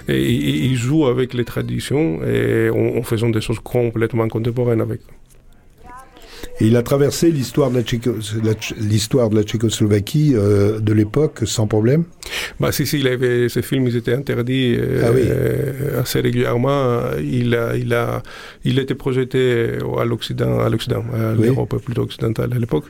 et, 0.08 0.32
il 0.32 0.74
joue 0.76 1.06
avec 1.06 1.34
les 1.34 1.44
traditions 1.44 2.20
et 2.24 2.68
en 2.70 3.02
faisant 3.02 3.28
des 3.28 3.40
choses 3.40 3.60
complètement 3.60 4.28
contemporaines 4.28 4.80
avec. 4.80 5.00
Et 6.60 6.66
il 6.66 6.76
a 6.76 6.82
traversé 6.82 7.30
l'histoire 7.30 7.70
de 7.70 7.76
la, 7.78 8.52
l'histoire 8.78 9.30
de 9.30 9.36
la 9.36 9.42
Tchécoslovaquie 9.42 10.34
euh, 10.34 10.80
de 10.80 10.92
l'époque 10.92 11.40
sans 11.44 11.66
problème 11.66 12.04
bah, 12.60 12.72
Si, 12.72 12.86
si, 12.86 13.00
il 13.00 13.08
avait, 13.08 13.48
ces 13.48 13.62
films 13.62 13.88
ils 13.88 13.96
étaient 13.96 14.14
interdits 14.14 14.76
euh, 14.78 15.02
ah 15.02 15.08
euh, 15.08 16.00
assez 16.02 16.20
régulièrement. 16.20 17.00
Il, 17.20 17.54
a, 17.54 17.76
il, 17.76 17.92
a, 17.92 18.22
il 18.64 18.78
était 18.78 18.94
projeté 18.94 19.78
à 19.98 20.04
l'Occident, 20.04 20.60
à 20.60 20.68
l'Occident, 20.68 21.04
à 21.12 21.34
l'Europe 21.34 21.76
plutôt 21.84 22.02
occidentale 22.02 22.52
à 22.54 22.58
l'époque. 22.58 22.84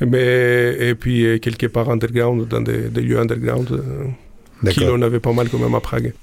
Mais, 0.00 0.76
et 0.80 0.94
puis, 0.94 1.40
quelque 1.40 1.66
part 1.66 1.90
underground, 1.90 2.48
dans 2.48 2.60
des, 2.60 2.88
des 2.88 3.00
lieux 3.00 3.18
underground. 3.18 3.82
Qui 4.70 4.86
en 4.86 5.02
avait 5.02 5.20
pas 5.20 5.34
mal 5.34 5.48
quand 5.50 5.58
même 5.58 5.74
à 5.74 5.80
Prague. 5.80 6.14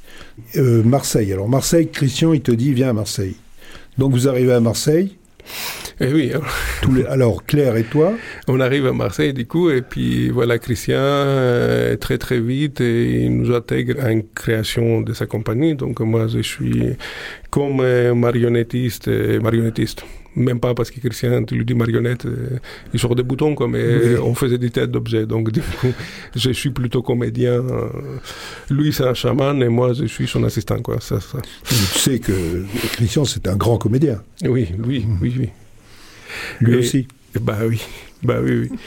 Marseille. 0.55 1.31
Alors 1.31 1.47
Marseille, 1.47 1.89
Christian, 1.91 2.33
il 2.33 2.41
te 2.41 2.51
dit 2.51 2.73
viens 2.73 2.89
à 2.89 2.93
Marseille. 2.93 3.35
Donc 3.97 4.11
vous 4.11 4.27
arrivez 4.27 4.53
à 4.53 4.59
Marseille, 4.59 5.17
et 5.99 6.07
eh 6.09 6.13
oui. 6.13 6.31
alors, 7.09 7.45
Claire 7.45 7.77
et 7.77 7.83
toi 7.83 8.13
On 8.47 8.59
arrive 8.59 8.87
à 8.87 8.93
Marseille, 8.93 9.33
du 9.33 9.45
coup, 9.45 9.69
et 9.69 9.81
puis 9.81 10.29
voilà, 10.29 10.57
Christian, 10.57 10.95
euh, 10.97 11.95
très 11.97 12.17
très 12.17 12.39
vite, 12.39 12.81
et 12.81 13.25
il 13.25 13.37
nous 13.37 13.53
intègre 13.53 14.03
en 14.03 14.21
création 14.33 15.01
de 15.01 15.13
sa 15.13 15.25
compagnie. 15.25 15.75
Donc, 15.75 15.99
moi, 15.99 16.27
je 16.27 16.39
suis 16.39 16.95
comme 17.49 17.77
marionnettiste, 18.13 19.07
marionnettiste. 19.41 20.03
Même 20.35 20.59
pas 20.59 20.73
parce 20.73 20.89
que 20.91 20.99
Christian, 20.99 21.43
tu 21.43 21.55
lui 21.55 21.65
dis 21.65 21.73
marionnette, 21.73 22.25
euh, 22.25 22.59
il 22.93 22.99
sort 22.99 23.15
des 23.15 23.23
boutons, 23.23 23.55
quoi, 23.55 23.67
mais 23.67 24.17
on 24.17 24.33
faisait 24.33 24.57
des 24.57 24.69
têtes 24.69 24.91
d'objets. 24.91 25.25
Donc, 25.25 25.51
du 25.51 25.61
coup, 25.61 25.93
je 26.35 26.51
suis 26.51 26.71
plutôt 26.71 27.01
comédien. 27.01 27.63
Lui, 28.69 28.91
c'est 28.93 29.05
un 29.05 29.13
chaman, 29.13 29.61
et 29.61 29.69
moi, 29.69 29.93
je 29.93 30.05
suis 30.05 30.27
son 30.27 30.43
assistant, 30.43 30.79
quoi. 30.81 30.99
Ça, 31.01 31.19
ça. 31.19 31.39
Tu 31.65 31.75
sais 31.75 32.19
que 32.19 32.63
Christian, 32.93 33.25
c'est 33.25 33.47
un 33.47 33.55
grand 33.55 33.77
comédien. 33.77 34.21
Oui, 34.43 34.69
oui, 34.85 35.05
oui, 35.21 35.33
oui. 35.39 35.49
Lui 36.59 36.77
aussi. 36.77 37.07
Bah 37.41 37.57
oui, 37.67 37.81
bah 38.23 38.37
oui, 38.41 38.69
oui. 38.69 38.77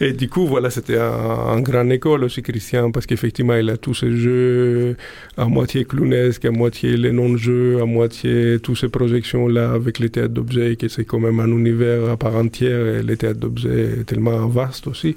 Et 0.00 0.12
du 0.12 0.28
coup, 0.28 0.46
voilà, 0.46 0.70
c'était 0.70 0.98
un, 0.98 1.60
grand 1.60 1.88
école 1.90 2.24
aussi, 2.24 2.42
Christian, 2.42 2.92
parce 2.92 3.06
qu'effectivement, 3.06 3.54
il 3.54 3.68
a 3.68 3.76
tous 3.76 3.94
ces 3.94 4.16
jeux 4.16 4.96
à 5.36 5.46
moitié 5.46 5.84
clownesques, 5.84 6.44
à 6.44 6.52
moitié 6.52 6.96
les 6.96 7.10
non-jeux, 7.10 7.80
à 7.80 7.86
moitié 7.86 8.58
toutes 8.62 8.78
ces 8.78 8.88
projections-là 8.88 9.72
avec 9.72 9.98
les 9.98 10.10
théâtres 10.10 10.34
d'objets, 10.34 10.76
que 10.76 10.86
c'est 10.88 11.04
quand 11.04 11.18
même 11.18 11.40
un 11.40 11.48
univers 11.48 12.08
à 12.08 12.16
part 12.16 12.36
entière, 12.36 12.86
et 12.86 13.02
les 13.02 13.16
théâtres 13.16 13.40
d'objets 13.40 14.04
tellement 14.06 14.46
vaste 14.46 14.86
aussi, 14.86 15.16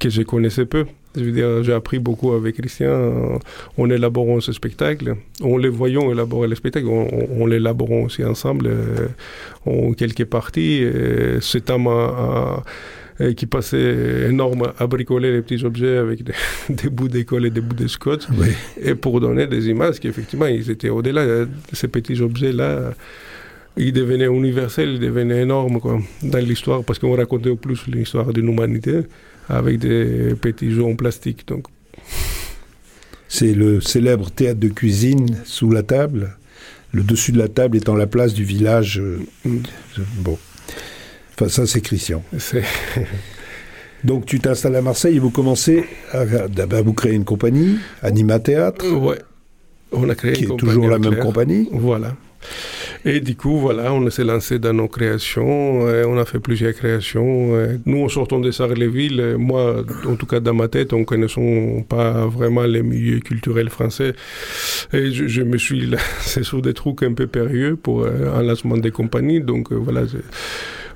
que 0.00 0.10
je 0.10 0.22
connaissais 0.22 0.66
peu. 0.66 0.84
Je 1.16 1.22
veux 1.22 1.30
dire, 1.30 1.62
j'ai 1.62 1.72
appris 1.72 2.00
beaucoup 2.00 2.32
avec 2.32 2.56
Christian 2.56 3.38
en 3.78 3.90
élaborant 3.90 4.40
ce 4.40 4.52
spectacle, 4.52 5.14
en 5.40 5.56
les 5.56 5.68
voyant 5.68 6.10
élaborer 6.10 6.48
le 6.48 6.56
spectacle, 6.56 6.88
en, 6.88 7.46
l'élaborant 7.46 8.02
aussi 8.06 8.24
ensemble 8.24 8.66
euh, 8.66 9.06
en 9.64 9.92
quelques 9.92 10.24
parties. 10.24 10.84
Cet 11.40 11.70
homme 11.70 11.86
qui 13.36 13.46
passait 13.46 14.28
énorme 14.28 14.72
à 14.78 14.86
bricoler 14.86 15.32
les 15.32 15.42
petits 15.42 15.64
objets 15.64 15.96
avec 15.96 16.24
des, 16.68 16.88
bouts 16.88 17.08
d'école 17.08 17.46
et 17.46 17.50
des 17.50 17.60
bouts 17.60 17.76
de 17.76 17.86
scotch, 17.86 18.22
et 18.80 18.94
pour 18.94 19.20
donner 19.20 19.46
des 19.46 19.68
images 19.68 20.00
qui 20.00 20.08
effectivement, 20.08 20.46
ils 20.46 20.70
étaient 20.70 20.88
au-delà 20.88 21.24
de 21.24 21.48
ces 21.72 21.88
petits 21.88 22.20
objets-là 22.20 22.92
ils 23.76 23.92
devenaient 23.92 24.26
universels, 24.26 24.90
ils 24.94 25.00
devenaient 25.00 25.42
énormes 25.42 25.80
quoi, 25.80 26.00
dans 26.22 26.38
l'histoire, 26.38 26.84
parce 26.84 26.98
qu'on 26.98 27.16
racontait 27.16 27.50
au 27.50 27.56
plus 27.56 27.86
l'histoire 27.88 28.32
d'une 28.32 28.48
humanité 28.48 29.00
avec 29.48 29.78
des 29.78 30.34
petits 30.40 30.70
jeux 30.70 30.84
en 30.84 30.94
plastique. 30.94 31.46
Donc. 31.48 31.66
C'est 33.28 33.54
le 33.54 33.80
célèbre 33.80 34.30
théâtre 34.30 34.60
de 34.60 34.68
cuisine 34.68 35.38
sous 35.44 35.70
la 35.70 35.82
table, 35.82 36.36
le 36.92 37.02
dessus 37.02 37.32
de 37.32 37.38
la 37.38 37.48
table 37.48 37.76
étant 37.76 37.96
la 37.96 38.06
place 38.06 38.32
du 38.32 38.44
village. 38.44 39.00
Euh, 39.00 39.18
mm. 39.44 39.62
Bon. 40.18 40.38
Enfin, 41.34 41.48
ça, 41.48 41.66
c'est 41.66 41.80
Christian. 41.80 42.22
Donc, 44.04 44.26
tu 44.26 44.38
t'installes 44.38 44.76
à 44.76 44.82
Marseille 44.82 45.16
et 45.16 45.18
vous 45.18 45.30
commencez 45.30 45.84
à, 46.12 46.24
vous 46.82 46.92
créer 46.92 47.14
une 47.14 47.24
compagnie, 47.24 47.78
Anima 48.02 48.38
Théâtre. 48.38 48.86
Ouais. 48.86 49.18
On 49.92 50.08
a 50.08 50.14
créé 50.14 50.32
qui 50.32 50.44
est 50.44 50.56
toujours 50.56 50.88
la 50.88 50.98
même 50.98 51.18
compagnie. 51.18 51.68
Voilà. 51.72 52.14
Et 53.06 53.20
du 53.20 53.36
coup, 53.36 53.58
voilà, 53.58 53.92
on 53.92 54.08
s'est 54.10 54.24
lancé 54.24 54.58
dans 54.58 54.72
nos 54.72 54.88
créations, 54.88 55.80
on 55.80 56.18
a 56.18 56.24
fait 56.24 56.38
plusieurs 56.38 56.72
créations. 56.72 57.52
Nous, 57.84 58.02
en 58.02 58.08
sortant 58.08 58.40
de 58.40 58.50
Sarreville, 58.50 59.36
moi, 59.38 59.84
en 60.06 60.16
tout 60.16 60.26
cas 60.26 60.40
dans 60.40 60.54
ma 60.54 60.68
tête, 60.68 60.92
on 60.92 61.00
ne 61.00 61.04
connaissons 61.04 61.84
pas 61.88 62.26
vraiment 62.26 62.62
les 62.62 62.82
milieux 62.82 63.20
culturels 63.20 63.70
français. 63.70 64.14
Et 64.92 65.10
je, 65.10 65.42
me 65.42 65.58
suis 65.58 65.86
lancé 65.86 66.42
sur 66.42 66.62
des 66.62 66.74
trucs 66.74 67.02
un 67.02 67.12
peu 67.12 67.26
périlleux 67.26 67.76
pour 67.76 68.06
un 68.06 68.42
lancement 68.42 68.76
des 68.76 68.90
compagnies. 68.90 69.40
Donc 69.40 69.70
euh, 69.72 69.76
voilà, 69.76 70.02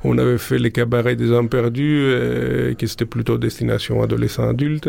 on 0.05 0.19
avait 0.19 0.39
fait 0.39 0.59
les 0.59 0.71
cabarets 0.71 1.17
des 1.17 1.31
hommes 1.31 1.49
perdus, 1.49 2.13
qui 2.79 2.89
c'était 2.89 3.05
plutôt 3.07 3.39
destination 3.39 4.03
adolescents 4.03 4.49
adultes. 4.49 4.89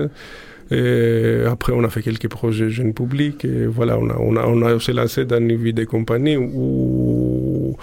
Et 0.71 1.41
après, 1.47 1.73
on 1.73 1.83
a 1.83 1.89
fait 1.89 2.03
quelques 2.03 2.27
projets 2.27 2.69
jeunes 2.69 2.93
publics. 2.93 3.43
Et 3.43 3.65
voilà, 3.65 3.97
on 3.97 4.09
a, 4.09 4.17
on 4.19 4.35
a, 4.35 4.45
on 4.45 4.61
a 4.61 4.75
aussi 4.75 4.93
lancé 4.93 5.25
dans 5.25 5.39
une 5.39 5.55
vie 5.55 5.73
des 5.73 5.87
compagnies 5.87 6.37
où, 6.37 7.75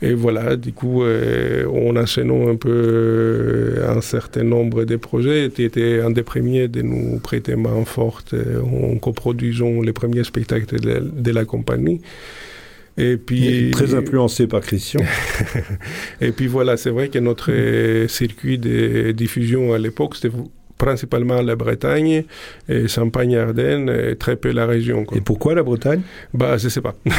et 0.00 0.14
voilà, 0.14 0.56
du 0.56 0.72
coup, 0.72 1.02
euh, 1.02 1.66
on 1.70 1.96
enchaînant 1.96 2.48
un 2.48 2.56
peu 2.56 2.70
euh, 2.70 3.94
un 3.94 4.00
certain 4.00 4.44
nombre 4.44 4.84
de 4.84 4.96
projets. 4.96 5.50
Tu 5.50 5.64
étais 5.64 6.00
un 6.00 6.10
des 6.10 6.22
premiers 6.22 6.68
de 6.68 6.80
nous 6.80 7.18
prêter 7.18 7.56
main 7.56 7.84
forte 7.84 8.34
en 8.34 8.96
coproduisant 8.96 9.82
les 9.82 9.92
premiers 9.92 10.24
spectacles 10.24 10.80
de, 10.80 11.10
de 11.12 11.30
la 11.32 11.44
compagnie. 11.44 12.00
Et 12.96 13.16
puis, 13.16 13.70
très 13.70 13.94
influencé 13.94 14.46
par 14.46 14.60
Christian. 14.60 15.00
et 16.20 16.32
puis 16.32 16.46
voilà, 16.46 16.76
c'est 16.76 16.90
vrai 16.90 17.08
que 17.08 17.18
notre 17.18 17.50
circuit 18.08 18.58
de 18.58 19.12
diffusion 19.12 19.72
à 19.72 19.78
l'époque, 19.78 20.16
c'était 20.16 20.34
principalement 20.80 21.42
la 21.42 21.56
Bretagne, 21.56 22.24
et 22.68 22.88
Champagne-Ardenne, 22.88 23.90
et 23.90 24.16
très 24.16 24.36
peu 24.36 24.50
la 24.50 24.64
région. 24.66 25.04
Et 25.14 25.20
pourquoi 25.20 25.54
la 25.54 25.62
Bretagne? 25.62 26.00
Bah, 26.32 26.56
je 26.56 26.68
sais 26.68 26.80
pas. 26.80 26.94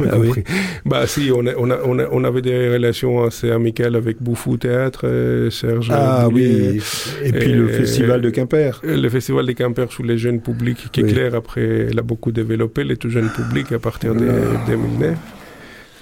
Ah 0.00 0.16
compris. 0.16 0.44
Bah, 0.84 1.06
si, 1.06 1.30
on, 1.32 1.44
on, 1.46 1.70
on, 1.70 1.98
on, 2.12 2.24
avait 2.24 2.42
des 2.42 2.70
relations 2.70 3.24
assez 3.24 3.50
amicales 3.50 3.96
avec 3.96 4.22
Bouffou 4.22 4.56
Théâtre, 4.56 5.02
euh, 5.04 5.50
Serge. 5.50 5.90
Ah 5.92 6.28
oui. 6.30 6.80
Et, 7.24 7.32
puis 7.32 7.52
le 7.52 7.68
Festival 7.68 8.20
de 8.20 8.30
Quimper. 8.30 8.80
Le 8.82 9.08
Festival 9.08 9.46
de 9.46 9.52
Quimper 9.52 9.90
sous 9.90 10.02
les 10.02 10.18
jeunes 10.18 10.40
publics, 10.40 10.88
qui 10.92 11.00
est 11.00 11.04
clair, 11.04 11.34
après, 11.34 11.88
il 11.90 11.98
a 11.98 12.02
beaucoup 12.02 12.32
développé 12.32 12.84
les 12.84 12.96
tout 12.96 13.10
jeunes 13.10 13.30
publics 13.30 13.72
à 13.72 13.78
partir 13.78 14.14
de 14.14 14.28
2009. 14.66 15.16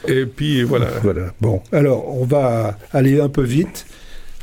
Et 0.08 0.26
puis 0.26 0.62
voilà. 0.62 0.88
Voilà. 1.02 1.32
Bon, 1.40 1.60
alors 1.72 2.20
on 2.20 2.24
va 2.24 2.76
aller 2.92 3.20
un 3.20 3.28
peu 3.28 3.42
vite 3.42 3.86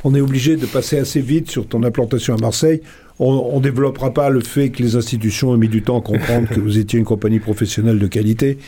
on 0.04 0.14
est 0.14 0.20
obligé 0.20 0.56
de 0.56 0.66
passer 0.66 0.98
assez 0.98 1.20
vite 1.20 1.50
sur 1.50 1.66
ton 1.66 1.82
implantation 1.82 2.34
à 2.34 2.38
Marseille. 2.38 2.82
On 3.18 3.56
ne 3.56 3.62
développera 3.62 4.12
pas 4.12 4.28
le 4.28 4.40
fait 4.40 4.70
que 4.70 4.82
les 4.82 4.96
institutions 4.96 5.50
ont 5.50 5.56
mis 5.56 5.68
du 5.68 5.82
temps 5.82 5.98
à 5.98 6.02
comprendre 6.02 6.48
que 6.48 6.60
vous 6.60 6.78
étiez 6.78 6.98
une 6.98 7.04
compagnie 7.04 7.38
professionnelle 7.38 7.98
de 7.98 8.06
qualité. 8.06 8.58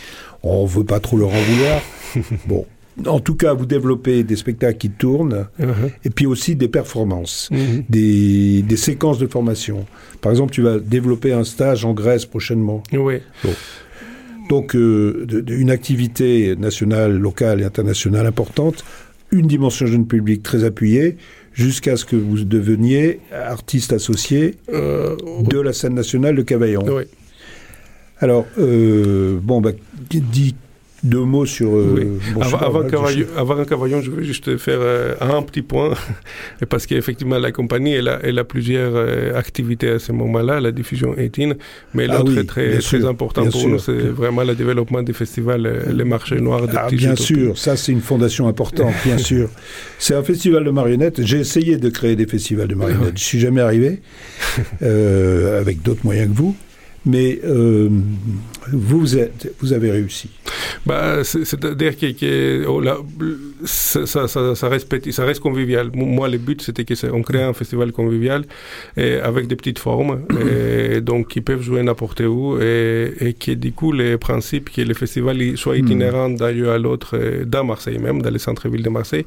On 0.43 0.63
ne 0.63 0.69
veut 0.69 0.85
pas 0.85 1.01
trop 1.01 1.19
leur 1.19 1.29
en 1.29 1.41
vouloir. 1.41 1.83
Bon. 2.47 2.65
En 3.05 3.21
tout 3.21 3.35
cas, 3.35 3.53
vous 3.53 3.67
développez 3.67 4.25
des 4.25 4.37
spectacles 4.37 4.79
qui 4.79 4.89
tournent 4.89 5.49
uh-huh. 5.61 5.91
et 6.03 6.09
puis 6.09 6.25
aussi 6.25 6.57
des 6.57 6.69
performances, 6.69 7.51
uh-huh. 7.53 7.85
des, 7.91 8.77
séquences 8.77 9.19
de 9.19 9.27
formation. 9.27 9.85
Par 10.23 10.33
exemple, 10.33 10.53
tu 10.53 10.63
vas 10.63 10.79
développer 10.79 11.35
un 11.35 11.45
stage 11.45 11.85
en 11.85 11.93
Grèce 11.93 12.25
prochainement. 12.25 12.83
Oui. 12.95 13.17
Donc, 14.49 14.75
euh, 14.75 15.27
une 15.49 15.71
activité 15.71 16.57
nationale, 16.57 17.19
locale 17.19 17.61
et 17.61 17.65
internationale 17.65 18.25
importante 18.25 18.83
une 19.31 19.47
dimension 19.47 19.87
jeune 19.87 20.07
public 20.07 20.43
très 20.43 20.65
appuyée 20.65 21.17
jusqu'à 21.53 21.97
ce 21.97 22.05
que 22.05 22.17
vous 22.17 22.45
deveniez 22.45 23.21
artiste 23.33 23.93
associé 23.93 24.57
euh, 24.73 25.17
de 25.43 25.59
la 25.59 25.73
scène 25.73 25.95
nationale 25.95 26.37
de 26.37 26.43
Cavaillon. 26.43 26.85
Oui. 26.87 27.05
Alors, 28.19 28.47
euh, 28.59 29.39
bon, 29.43 29.61
bah, 29.61 29.73
dit 30.11 30.55
deux 31.07 31.25
mots 31.25 31.47
sur. 31.47 31.75
Euh, 31.75 32.19
avant, 32.41 32.59
avant, 32.59 33.65
Cavaillon, 33.65 34.03
je 34.03 34.11
veux 34.11 34.23
juste 34.23 34.57
faire 34.59 34.79
euh, 34.81 35.15
un 35.21 35.43
petit 35.43 35.63
point, 35.63 35.95
parce 36.69 36.87
qu'effectivement, 36.87 37.39
la 37.39 37.53
compagnie, 37.53 37.93
elle 37.93 38.09
a, 38.09 38.19
elle 38.23 38.39
a 38.39 38.45
plusieurs 38.45 38.93
euh, 38.95 39.35
activités 39.35 39.89
à 39.89 39.99
ce 39.99 40.13
moment-là, 40.13 40.61
la 40.61 40.73
diffusion 40.73 41.15
18, 41.15 41.57
mais 41.95 42.07
ah 42.09 42.19
l'autre 42.19 42.37
est 42.39 42.45
très, 42.45 42.79
très 42.79 43.05
important 43.05 43.47
pour 43.49 43.69
nous, 43.69 43.79
c'est 43.79 43.93
vraiment 43.93 44.43
le 44.43 44.55
développement 44.55 45.03
des 45.03 45.13
festivals, 45.13 45.85
les 45.93 46.05
marchés 46.05 46.41
noirs 46.41 46.67
des 46.67 46.77
ah, 46.77 46.89
Bien 46.91 47.17
sûr, 47.17 47.57
ça 47.57 47.77
c'est 47.77 47.93
une 47.93 48.01
fondation 48.01 48.49
importante, 48.49 48.95
bien 49.05 49.19
sûr. 49.31 49.49
C'est 49.99 50.15
un 50.15 50.23
festival 50.23 50.65
de 50.65 50.71
marionnettes. 50.71 51.25
J'ai 51.25 51.39
essayé 51.39 51.77
de 51.77 51.89
créer 51.89 52.17
des 52.17 52.27
festivals 52.27 52.69
de 52.69 52.75
marionnettes. 52.75 53.19
Je 53.19 53.25
suis 53.25 53.41
jamais 53.41 53.61
arrivé, 53.61 54.01
avec 54.81 55.83
d'autres 55.83 56.05
moyens 56.05 56.29
que 56.31 56.37
vous. 56.37 56.57
Mais 57.07 57.39
euh, 57.45 57.89
vous, 58.73 59.17
êtes, 59.17 59.55
vous 59.61 59.73
avez 59.73 59.93
réussi. 59.93 60.29
Bah, 60.87 61.25
C'est-à-dire 61.25 61.97
que, 61.99 62.65
oh, 62.67 62.81
ça, 63.65 64.07
ça, 64.07 64.29
ça, 64.29 64.69
reste 64.69 65.11
ça 65.11 65.25
reste 65.25 65.41
convivial. 65.41 65.91
Moi, 65.95 66.29
le 66.29 66.39
but, 66.39 66.63
c'était 66.63 66.85
qu'on 66.85 67.23
crée 67.23 67.43
un 67.43 67.53
festival 67.53 67.93
convivial 67.93 68.45
et 68.97 69.17
avec 69.17 69.49
des 69.49 69.57
petites 69.57 69.81
formes, 69.81 70.21
et 70.41 71.01
donc 71.11 71.29
qui 71.29 71.41
peuvent 71.41 71.63
jouer 71.63 71.83
n'importe 71.83 72.21
où, 72.21 72.59
et, 72.61 73.13
et 73.21 73.33
que 73.33 73.53
du 73.53 73.73
coup, 73.73 73.93
les 73.93 74.17
principes 74.17 74.71
que 74.71 74.83
le 74.83 74.95
festival 74.95 75.57
soit 75.57 75.75
hmm. 75.75 75.85
itinérant 75.85 76.29
d'un 76.31 76.53
lieu 76.53 76.71
à 76.71 76.79
l'autre, 76.79 77.19
dans 77.45 77.65
Marseille 77.65 77.99
même, 77.99 78.23
dans 78.23 78.31
les 78.31 78.39
centres-villes 78.39 78.83
de 78.83 78.91
Marseille, 78.91 79.25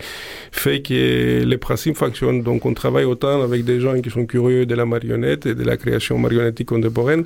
fait 0.52 0.82
que 0.82 1.44
les 1.44 1.58
principes 1.58 1.98
fonctionnent. 1.98 2.42
Donc, 2.42 2.66
on 2.66 2.74
travaille 2.74 3.06
autant 3.06 3.42
avec 3.42 3.66
des 3.66 3.80
gens 3.82 4.00
qui 4.00 4.10
sont 4.10 4.26
curieux 4.26 4.66
de 4.66 4.76
la 4.76 4.86
marionnette 4.86 5.46
et 5.46 5.56
de 5.56 5.64
la 5.64 5.78
création 5.78 6.18
marionnettique 6.18 6.70
contemporaine 6.70 7.26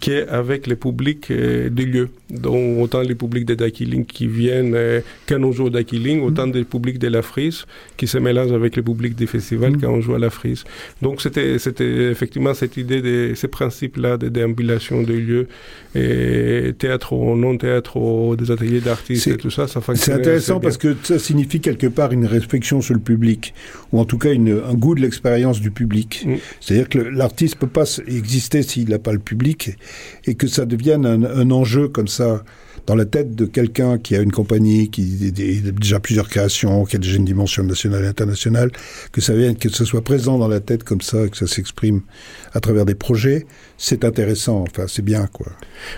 qu'avec 0.00 0.66
les 0.66 0.76
publics 0.76 1.30
euh, 1.30 1.68
du 1.68 1.86
lieu. 1.86 2.08
Donc, 2.30 2.80
autant 2.82 3.02
les 3.02 3.14
publics 3.14 3.44
de 3.44 3.54
Qui 3.72 4.26
viennent 4.26 4.74
euh, 4.74 5.00
quand 5.26 5.42
on 5.42 5.52
joue 5.52 5.70
mm. 5.70 6.22
autant 6.22 6.46
des 6.46 6.64
publics 6.64 6.98
de 6.98 7.08
la 7.08 7.22
frise 7.22 7.64
qui 7.96 8.06
se 8.06 8.18
mélangent 8.18 8.52
avec 8.52 8.76
les 8.76 8.82
publics 8.82 9.14
des 9.14 9.26
festivals 9.26 9.72
mm. 9.72 9.80
quand 9.80 9.90
on 9.90 10.00
joue 10.00 10.14
à 10.14 10.18
la 10.18 10.30
frise. 10.30 10.64
Donc, 11.00 11.20
c'était, 11.22 11.58
c'était 11.58 12.10
effectivement 12.10 12.54
cette 12.54 12.76
idée 12.76 13.00
de 13.00 13.34
ces 13.34 13.48
principes-là 13.48 14.16
de 14.16 14.28
déambulation 14.28 15.02
de 15.02 15.12
lieux, 15.12 15.48
et 15.94 16.72
théâtre 16.78 17.12
ou 17.12 17.36
non-théâtre, 17.36 18.36
des 18.36 18.50
ateliers 18.50 18.80
d'artistes 18.80 19.26
et 19.26 19.36
tout 19.36 19.50
ça, 19.50 19.66
ça 19.66 19.80
C'est 19.94 20.12
intéressant 20.12 20.60
parce 20.60 20.78
que 20.78 20.96
ça 21.02 21.18
signifie 21.18 21.60
quelque 21.60 21.86
part 21.86 22.12
une 22.12 22.26
réflexion 22.26 22.80
sur 22.80 22.94
le 22.94 23.00
public, 23.00 23.54
ou 23.92 24.00
en 24.00 24.04
tout 24.04 24.18
cas 24.18 24.32
une, 24.32 24.60
un 24.66 24.74
goût 24.74 24.94
de 24.94 25.00
l'expérience 25.00 25.60
du 25.60 25.70
public. 25.70 26.24
Mm. 26.26 26.34
C'est-à-dire 26.60 26.88
que 26.88 26.98
l'artiste 26.98 27.56
peut 27.56 27.66
pas 27.66 27.84
exister 28.06 28.62
s'il 28.62 28.88
n'a 28.88 28.98
pas 28.98 29.12
le 29.12 29.18
public 29.18 29.76
et 30.24 30.34
que 30.34 30.46
ça 30.46 30.66
devienne 30.66 31.06
un, 31.06 31.50
enjeu 31.50 31.88
comme 31.88 32.08
ça 32.08 32.44
dans 32.86 32.94
la 32.94 33.04
tête 33.04 33.34
de 33.34 33.46
quelqu'un 33.46 33.98
qui 33.98 34.16
a 34.16 34.20
une 34.20 34.32
compagnie, 34.32 34.90
qui 34.90 35.28
a 35.28 35.70
déjà 35.70 36.00
plusieurs 36.00 36.28
créations, 36.28 36.84
qui 36.84 36.96
a 36.96 36.98
déjà 36.98 37.16
une 37.16 37.24
dimension 37.24 37.62
nationale 37.62 38.04
et 38.04 38.08
internationale, 38.08 38.70
que 39.12 39.20
ça 39.20 39.34
vienne, 39.34 39.56
que 39.56 39.68
ce 39.68 39.84
soit 39.84 40.02
présent 40.02 40.38
dans 40.38 40.48
la 40.48 40.60
tête 40.60 40.84
comme 40.84 41.00
ça, 41.00 41.28
que 41.28 41.36
ça 41.36 41.46
s'exprime 41.46 42.02
à 42.52 42.60
travers 42.60 42.84
des 42.84 42.94
projets, 42.94 43.46
c'est 43.78 44.04
intéressant. 44.04 44.64
Enfin, 44.68 44.86
c'est 44.88 45.04
bien, 45.04 45.26
quoi. 45.26 45.46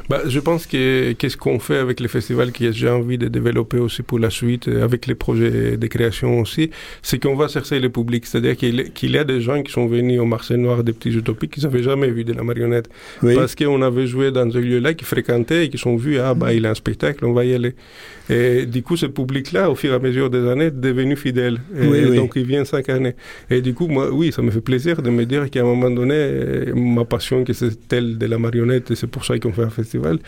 Bah, 0.09 0.23
je 0.27 0.40
pense 0.40 0.66
que 0.66 1.12
qu'est-ce 1.12 1.37
qu'on 1.37 1.59
fait 1.59 1.79
avec 1.79 2.01
les 2.01 2.09
festivals 2.09 2.53
que 2.53 2.70
j'ai 2.73 2.88
envie 2.88 3.18
de 3.18 3.29
développer 3.29 3.79
aussi 3.79 4.03
pour 4.03 4.18
la 4.18 4.31
suite, 4.31 4.68
avec 4.68 5.07
les 5.07 5.14
projets 5.14 5.77
de 5.77 5.87
création 5.87 6.40
aussi, 6.40 6.70
c'est 7.03 7.23
qu'on 7.23 7.37
va 7.37 7.49
chercher 7.49 7.81
le 7.81 7.90
public. 7.90 8.27
C'est-à-dire 8.27 8.57
qu'il 8.57 9.11
y 9.11 9.18
a 9.18 9.25
des 9.25 9.40
gens 9.40 9.62
qui 9.62 9.73
sont 9.73 9.87
venus 9.87 10.20
au 10.20 10.27
marché 10.27 10.57
noir 10.57 10.85
des 10.85 10.92
petits 10.92 11.11
utopiques 11.11 11.53
qui 11.53 11.61
n'avaient 11.61 11.83
jamais 11.83 12.11
vu 12.11 12.25
de 12.25 12.33
la 12.33 12.42
marionnette. 12.42 12.88
Parce 13.20 13.55
qu'on 13.55 13.83
avait 13.83 14.07
joué 14.07 14.31
dans 14.31 14.42
un 14.42 14.61
lieu-là, 14.61 14.94
qui 14.94 15.05
fréquentaient 15.05 15.66
et 15.66 15.68
qui 15.70 15.79
sont 15.79 15.97
vus, 15.97 16.18
ah, 16.18 16.35
bah, 16.35 16.53
il 16.53 16.66
a 16.66 16.73
un 16.74 16.78
spectacle, 16.82 17.24
on 17.24 17.32
va 17.32 17.44
y 17.44 17.54
aller. 17.54 17.74
Et 18.28 18.66
du 18.66 18.82
coup, 18.82 18.96
ce 18.96 19.06
public-là, 19.06 19.70
au 19.70 19.74
fur 19.74 19.92
et 19.92 19.96
à 19.96 19.98
mesure 19.98 20.28
des 20.28 20.44
années, 20.52 20.66
est 20.66 20.80
devenu 20.88 21.16
fidèle. 21.16 21.58
Et 21.80 22.16
donc, 22.16 22.32
il 22.37 22.46
vient 22.46 22.64
chaque 22.64 22.88
année. 22.88 23.14
Et 23.48 23.60
du 23.60 23.72
coup, 23.74 23.87
moi, 23.87 24.10
oui, 24.12 24.32
ça 24.32 24.42
me 24.42 24.50
fait 24.50 24.60
plaisir 24.60 25.02
de 25.02 25.10
me 25.10 25.24
dire 25.24 25.48
qu'à 25.50 25.60
un 25.60 25.70
moment 25.74 25.90
donné, 25.90 26.16
ma 26.74 27.04
passion, 27.04 27.44
que 27.44 27.52
c'est 27.52 27.88
telle 27.88 28.18
de 28.18 28.26
la 28.26 28.38
marionnette, 28.38 28.90
et 28.90 28.96
c'est 28.96 29.06
pour 29.14 29.24
ça 29.24 29.38
qu'on 29.38 29.52
fait 29.52 29.62
un 29.62 29.70
festival, 29.70 30.18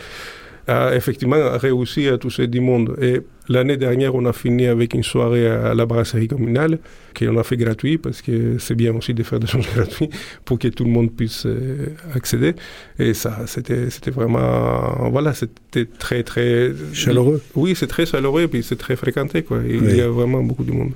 a 0.67 0.95
effectivement 0.95 1.37
réussi 1.57 2.07
à 2.07 2.17
toucher 2.17 2.47
du 2.47 2.61
monde. 2.61 2.95
Et 3.01 3.21
l'année 3.49 3.77
dernière, 3.77 4.15
on 4.15 4.25
a 4.25 4.33
fini 4.33 4.67
avec 4.67 4.93
une 4.93 5.03
soirée 5.03 5.47
à 5.47 5.73
la 5.73 5.85
brasserie 5.85 6.27
communale, 6.27 6.79
qu'on 7.17 7.37
a 7.37 7.43
fait 7.43 7.57
gratuit, 7.57 7.97
parce 7.97 8.21
que 8.21 8.57
c'est 8.59 8.75
bien 8.75 8.93
aussi 8.95 9.13
de 9.13 9.23
faire 9.23 9.39
des 9.39 9.47
choses 9.53 9.67
gratuites 9.73 10.13
pour 10.45 10.59
que 10.59 10.67
tout 10.67 10.83
le 10.83 10.91
monde 10.91 11.11
puisse 11.11 11.45
euh, 11.45 11.95
accéder. 12.13 12.53
Et 12.99 13.13
ça, 13.13 13.45
c'était, 13.47 13.89
c'était 13.89 14.11
vraiment, 14.11 15.09
voilà, 15.09 15.33
c'était 15.33 15.85
très, 15.85 16.23
très... 16.23 16.71
Chaleureux. 16.93 17.41
Oui, 17.55 17.75
c'est 17.75 17.87
très 17.87 18.05
chaleureux, 18.05 18.43
et 18.43 18.47
puis 18.47 18.63
c'est 18.63 18.77
très 18.77 18.95
fréquenté, 18.95 19.43
quoi. 19.43 19.59
Il 19.67 19.95
y 19.95 20.01
a 20.01 20.09
vraiment 20.09 20.43
beaucoup 20.43 20.63
de 20.63 20.71
monde. 20.71 20.91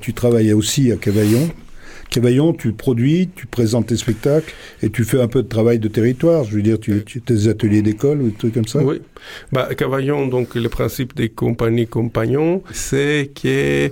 Tu 0.00 0.14
travaillais 0.14 0.54
aussi 0.54 0.90
à 0.92 0.96
Cavaillon 0.96 1.50
Cavaillon, 2.10 2.52
tu 2.52 2.72
produis, 2.72 3.30
tu 3.36 3.46
présentes 3.46 3.86
tes 3.86 3.96
spectacles 3.96 4.52
et 4.82 4.90
tu 4.90 5.04
fais 5.04 5.20
un 5.20 5.28
peu 5.28 5.44
de 5.44 5.48
travail 5.48 5.78
de 5.78 5.86
territoire. 5.86 6.42
Je 6.42 6.56
veux 6.56 6.62
dire, 6.62 6.80
tu, 6.80 7.04
tu 7.04 7.20
des 7.20 7.48
ateliers 7.48 7.82
d'école 7.82 8.20
ou 8.20 8.30
des 8.30 8.36
trucs 8.36 8.54
comme 8.54 8.66
ça 8.66 8.82
Oui. 8.82 9.00
Bah, 9.52 9.68
Cavaillon, 9.76 10.26
donc 10.26 10.54
le 10.54 10.68
principe 10.68 11.14
des 11.14 11.28
compagnies 11.28 11.86
compagnons, 11.86 12.62
c'est 12.72 13.30
que, 13.40 13.90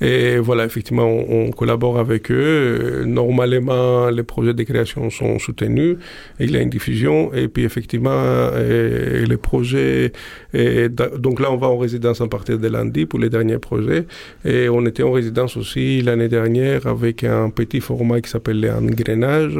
et 0.00 0.38
voilà, 0.38 0.64
effectivement, 0.64 1.06
on, 1.06 1.50
collabore 1.50 1.98
avec 1.98 2.30
eux. 2.30 3.04
Normalement, 3.06 4.08
les 4.10 4.22
projets 4.22 4.54
de 4.54 4.62
création 4.62 5.10
sont 5.10 5.38
soutenus. 5.38 5.96
Il 6.38 6.50
y 6.50 6.56
a 6.56 6.60
une 6.60 6.70
diffusion. 6.70 7.32
Et 7.34 7.48
puis, 7.48 7.64
effectivement, 7.64 8.50
les 8.56 9.36
projets. 9.36 10.12
Et, 10.54 10.88
donc 10.88 11.40
là, 11.40 11.52
on 11.52 11.56
va 11.56 11.68
en 11.68 11.78
résidence 11.78 12.20
à 12.20 12.26
partir 12.26 12.58
de 12.58 12.68
lundi 12.68 13.06
pour 13.06 13.18
les 13.18 13.30
derniers 13.30 13.58
projets. 13.58 14.06
Et 14.44 14.68
on 14.68 14.84
était 14.86 15.02
en 15.02 15.12
résidence 15.12 15.56
aussi 15.56 16.02
l'année 16.02 16.28
dernière 16.28 16.86
avec 16.86 17.24
un 17.24 17.50
petit 17.60 17.80
format 17.80 18.20
qui 18.20 18.30
s'appelle 18.30 18.60
l'engrenage, 18.60 19.58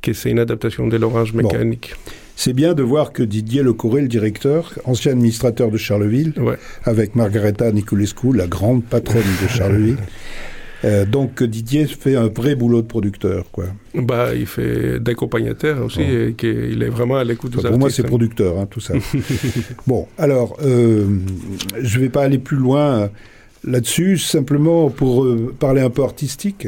qui 0.00 0.14
c'est 0.14 0.30
une 0.30 0.38
adaptation 0.38 0.86
de 0.88 0.96
l'orange 0.96 1.32
mécanique. 1.32 1.94
c'est 2.36 2.52
bien 2.62 2.72
de 2.74 2.82
voir 2.82 3.12
que 3.12 3.22
Didier 3.22 3.62
Lecoré, 3.62 4.00
le 4.02 4.08
directeur, 4.08 4.60
ancien 4.84 5.12
administrateur 5.12 5.70
de 5.70 5.76
Charleville, 5.86 6.32
Ouais. 6.48 6.56
avec 6.84 7.14
Margareta 7.14 7.70
Niculescu, 7.72 8.32
la 8.34 8.46
grande 8.46 8.82
patronne 8.84 9.32
de 9.42 9.48
Charleville. 9.48 9.98
Euh, 10.84 11.04
donc 11.04 11.44
Didier 11.44 11.86
fait 11.86 12.16
un 12.16 12.26
vrai 12.26 12.56
boulot 12.56 12.82
de 12.82 12.88
producteur. 12.88 13.44
Quoi. 13.52 13.66
Bah, 13.94 14.34
il 14.34 14.46
fait 14.46 14.98
d'accompagnateur 14.98 15.80
aussi, 15.84 16.00
et 16.02 16.34
qu'il 16.36 16.82
est 16.82 16.88
vraiment 16.88 17.18
à 17.18 17.22
l'écoute 17.22 17.52
des 17.52 17.58
Enfin, 17.60 17.68
pour 17.68 17.78
moi, 17.78 17.88
c'est 17.88 18.02
artistes. 18.02 18.08
producteur, 18.08 18.58
hein, 18.58 18.66
tout 18.68 18.80
ça. 18.80 18.94
bon, 19.86 20.08
alors, 20.18 20.56
euh, 20.64 21.06
je 21.80 22.00
vais 22.00 22.08
pas 22.08 22.24
aller 22.24 22.38
plus 22.38 22.56
loin 22.56 23.10
là-dessus, 23.62 24.18
simplement 24.18 24.90
pour 24.90 25.22
euh, 25.24 25.54
parler 25.56 25.82
un 25.82 25.90
peu 25.90 26.02
artistique. 26.02 26.66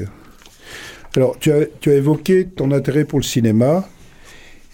Alors, 1.16 1.37
tu 1.38 1.53
as, 1.53 1.66
tu 1.81 1.90
as 1.90 1.94
évoqué 1.94 2.46
ton 2.46 2.70
intérêt 2.72 3.05
pour 3.05 3.18
le 3.20 3.24
cinéma. 3.24 3.88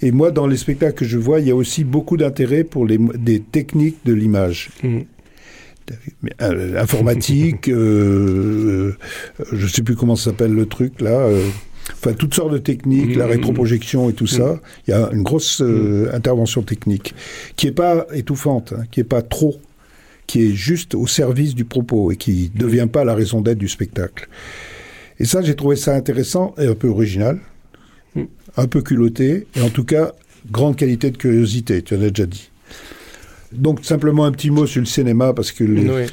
Et 0.02 0.10
moi, 0.12 0.30
dans 0.30 0.46
les 0.46 0.56
spectacles 0.56 0.94
que 1.00 1.04
je 1.04 1.18
vois, 1.18 1.40
il 1.40 1.46
y 1.48 1.50
a 1.50 1.54
aussi 1.54 1.84
beaucoup 1.84 2.16
d'intérêt 2.16 2.64
pour 2.64 2.86
les, 2.86 2.98
des 3.18 3.40
techniques 3.40 3.98
de 4.06 4.14
l'image. 4.14 4.70
Euh, 6.42 6.80
informatique, 6.80 7.68
euh, 7.68 8.92
euh, 9.40 9.44
je 9.52 9.66
sais 9.66 9.82
plus 9.82 9.96
comment 9.96 10.16
ça 10.16 10.26
s'appelle 10.30 10.52
le 10.54 10.66
truc 10.66 11.00
là. 11.00 11.10
euh, 11.10 11.46
Enfin, 11.94 12.12
toutes 12.12 12.34
sortes 12.34 12.52
de 12.52 12.58
techniques, 12.58 13.16
la 13.16 13.24
Mhm. 13.24 13.32
rétroprojection 13.32 14.08
et 14.10 14.12
tout 14.12 14.28
ça. 14.28 14.60
Il 14.86 14.92
y 14.92 14.94
a 14.94 15.10
une 15.12 15.22
grosse 15.24 15.60
euh, 15.60 16.08
intervention 16.14 16.62
technique 16.62 17.14
qui 17.56 17.66
est 17.66 17.72
pas 17.72 18.06
étouffante, 18.14 18.72
hein, 18.78 18.84
qui 18.92 19.00
est 19.00 19.04
pas 19.04 19.22
trop, 19.22 19.56
qui 20.28 20.46
est 20.46 20.52
juste 20.54 20.94
au 20.94 21.08
service 21.08 21.54
du 21.56 21.64
propos 21.64 22.12
et 22.12 22.16
qui 22.16 22.52
ne 22.54 22.60
devient 22.60 22.86
pas 22.90 23.04
la 23.04 23.14
raison 23.14 23.40
d'être 23.40 23.58
du 23.58 23.66
spectacle. 23.68 24.28
Et 25.20 25.26
ça, 25.26 25.42
j'ai 25.42 25.54
trouvé 25.54 25.76
ça 25.76 25.94
intéressant 25.94 26.54
et 26.58 26.66
un 26.66 26.74
peu 26.74 26.88
original, 26.88 27.38
un 28.56 28.66
peu 28.66 28.80
culotté, 28.80 29.46
et 29.54 29.60
en 29.60 29.68
tout 29.68 29.84
cas, 29.84 30.12
grande 30.50 30.76
qualité 30.76 31.10
de 31.10 31.18
curiosité, 31.18 31.82
tu 31.82 31.94
en 31.94 32.02
as 32.02 32.08
déjà 32.08 32.24
dit. 32.24 32.50
Donc, 33.52 33.84
simplement 33.84 34.24
un 34.24 34.32
petit 34.32 34.50
mot 34.50 34.66
sur 34.66 34.80
le 34.80 34.86
cinéma, 34.86 35.34
parce 35.34 35.52
que 35.52 35.62
les-. 35.62 36.06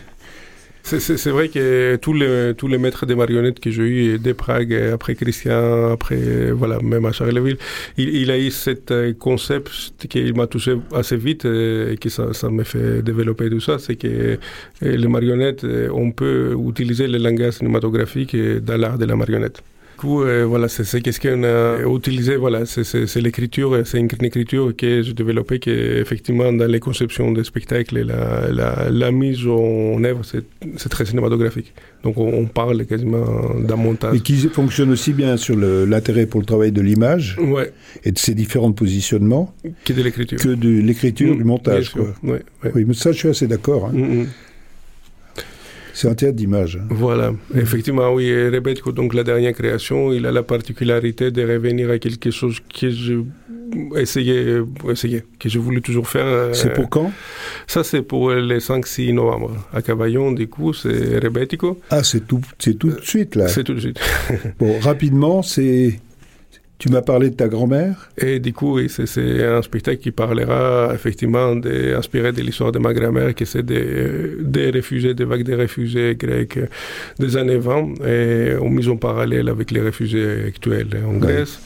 C'est- 0.89 1.29
vrai 1.31 1.49
que 1.49 1.97
tous 1.97 2.13
les, 2.13 2.53
tous 2.57 2.67
les 2.69 2.77
maîtres 2.77 3.05
des 3.05 3.15
marionnettes 3.15 3.59
que 3.59 3.69
j'ai 3.71 3.83
eu 3.83 4.17
dès 4.19 4.33
Prague, 4.33 4.73
après 4.93 5.15
Christian, 5.15 5.91
après, 5.91 6.51
voilà, 6.51 6.79
même 6.81 7.05
à 7.05 7.11
Charleville, 7.11 7.57
il, 7.97 8.07
il 8.15 8.31
a 8.31 8.37
eu 8.39 8.49
cet 8.51 8.91
euh, 8.91 9.13
concept 9.13 9.69
qui 10.07 10.31
m'a 10.31 10.47
touché 10.47 10.77
assez 10.93 11.17
vite 11.17 11.43
euh, 11.45 11.91
et 11.91 11.97
que 11.97 12.07
ça, 12.09 12.33
ça 12.33 12.49
m'a 12.49 12.63
fait 12.63 13.01
développer 13.01 13.49
tout 13.49 13.59
ça, 13.59 13.79
c'est 13.79 13.97
que 13.97 14.07
euh, 14.07 14.37
les 14.81 15.07
marionnettes, 15.09 15.65
on 15.93 16.11
peut 16.11 16.55
utiliser 16.69 17.07
le 17.07 17.17
langage 17.17 17.55
cinématographique 17.55 18.35
dans 18.63 18.77
l'art 18.77 18.97
de 18.97 19.05
la 19.05 19.15
marionnette. 19.17 19.61
Du 19.97 20.01
coup, 20.01 20.21
euh, 20.21 20.45
voilà, 20.45 20.67
c'est 20.67 20.83
c'est 20.83 21.01
qu'est-ce 21.01 21.19
qu'on 21.19 21.43
a 21.43 21.79
utilisé, 21.97 22.35
voilà, 22.35 22.67
c'est- 22.67 22.83
c'est 22.83 23.07
c'est 23.07 23.19
l'écriture, 23.19 23.73
euh, 23.73 23.83
c'est 23.83 23.97
une 23.97 24.07
écriture 24.31 24.75
que 24.77 25.01
j'ai 25.01 25.13
développée, 25.15 25.57
qui 25.57 25.71
effectivement 25.71 26.53
dans 26.53 26.67
les 26.67 26.79
conceptions 26.79 27.31
des 27.31 27.43
spectacles 27.43 27.97
et 27.97 28.03
la, 28.03 28.47
la, 28.51 28.89
la 28.91 29.11
mise 29.11 29.47
en 29.47 30.03
œuvre, 30.03 30.21
c'est 30.23 30.89
très 30.89 31.05
cinématographique. 31.07 31.73
Donc 32.03 32.15
on, 32.19 32.27
on 32.31 32.45
parle 32.45 32.85
quasiment 32.85 33.25
d'un 33.59 33.75
montage. 33.75 34.15
et 34.15 34.19
qui 34.19 34.35
fonctionne 34.59 34.91
aussi 34.91 35.13
bien 35.13 35.35
sur 35.35 35.55
le- 35.55 35.85
l'intérêt 35.85 36.27
pour 36.27 36.41
le 36.41 36.45
travail 36.45 36.71
de 36.71 36.81
l'image 36.81 37.35
Ouais, 37.41 37.73
et 38.05 38.11
de 38.11 38.19
ses 38.19 38.35
différents 38.35 38.73
positionnements 38.73 39.51
qui 39.83 39.93
est 39.93 39.95
de 39.95 40.03
l'écriture. 40.03 40.37
que 40.37 40.49
de 40.49 40.69
l'écriture, 40.89 41.33
Mm, 41.33 41.37
du 41.37 41.43
montage. 41.43 41.89
quoi. 41.89 42.13
ouais, 42.21 42.43
ouais. 42.63 42.71
Oui, 42.75 42.85
mais 42.87 42.93
ça, 42.93 43.11
je 43.11 43.17
suis 43.17 43.29
assez 43.29 43.47
d'accord. 43.47 43.87
hein. 43.87 43.93
Mm, 43.95 44.19
mm. 44.21 44.27
C'est 45.99 46.07
un 46.07 46.13
théâtre 46.13 46.35
d'image. 46.35 46.75
hein. 46.79 46.85
Voilà, 46.91 47.33
effectivement, 47.55 48.13
oui. 48.13 48.25
Et 48.25 48.49
Rebetko, 48.49 48.91
donc 48.91 49.15
la 49.15 49.23
dernière 49.23 49.53
création, 49.53 50.13
il 50.13 50.25
a 50.27 50.31
la 50.31 50.43
particularité 50.43 51.31
de 51.31 51.41
revenir 51.41 51.89
à 51.89 51.97
quelque 51.97 52.29
chose 52.29 52.59
que 52.79 52.91
je 52.91 53.15
essayais, 53.97 54.59
essayais 54.91 55.23
que 55.39 55.49
je 55.49 55.57
voulais 55.59 55.81
toujours 55.81 56.07
faire. 56.07 56.25
euh, 56.25 56.53
C'est 56.53 56.73
pour 56.73 56.87
quand? 56.89 57.11
Ça, 57.65 57.83
c'est 57.83 58.03
pour 58.03 58.29
le 58.31 58.59
5-6 58.59 59.11
novembre. 59.13 59.55
À 59.73 59.81
Cavaillon, 59.81 60.31
du 60.33 60.47
coup, 60.47 60.71
c'est 60.71 61.17
Rebetiko. 61.17 61.79
Ah, 61.89 62.03
c'est 62.03 62.27
tout, 62.27 62.41
c'est 62.59 62.77
tout 62.77 62.89
de 62.91 63.01
suite, 63.01 63.35
là. 63.35 63.47
C'est 63.47 63.63
tout 63.63 63.73
de 63.73 63.79
suite. 63.79 63.99
Bon, 64.59 64.79
rapidement, 64.79 65.41
c'est... 65.41 65.99
Tu 66.79 66.89
m'as 66.89 67.01
parlé 67.01 67.31
de 67.31 67.35
ta 67.35 67.47
grand-mère? 67.47 68.09
Et 68.19 68.39
du 68.39 68.53
coup, 68.53 68.75
oui, 68.75 68.87
c'est- 68.87 69.43
un 69.43 69.61
spectacle 69.63 69.97
qui 69.99 70.11
parlera 70.11 70.91
effectivement 70.93 71.55
de, 71.55 71.95
inspiré 71.95 72.31
de 72.31 72.41
l'histoire 72.43 72.71
de 72.71 72.77
ma 72.77 72.93
grand-mère, 72.93 73.33
qui 73.33 73.47
c'est 73.47 73.63
des, 73.63 74.35
des 74.41 74.69
réfugiés, 74.69 75.15
des 75.15 75.25
vagues 75.25 75.43
de 75.43 75.55
réfugiés 75.55 76.15
grecs 76.15 76.59
des 77.17 77.35
années 77.35 77.57
20, 77.57 77.95
et 78.05 78.55
en 78.61 78.69
mise 78.69 78.89
en 78.89 78.97
parallèle 78.97 79.49
avec 79.49 79.71
les 79.71 79.81
réfugiés 79.81 80.43
actuels 80.47 80.89
en 81.07 81.13
Ouais. 81.15 81.19
Grèce. 81.19 81.59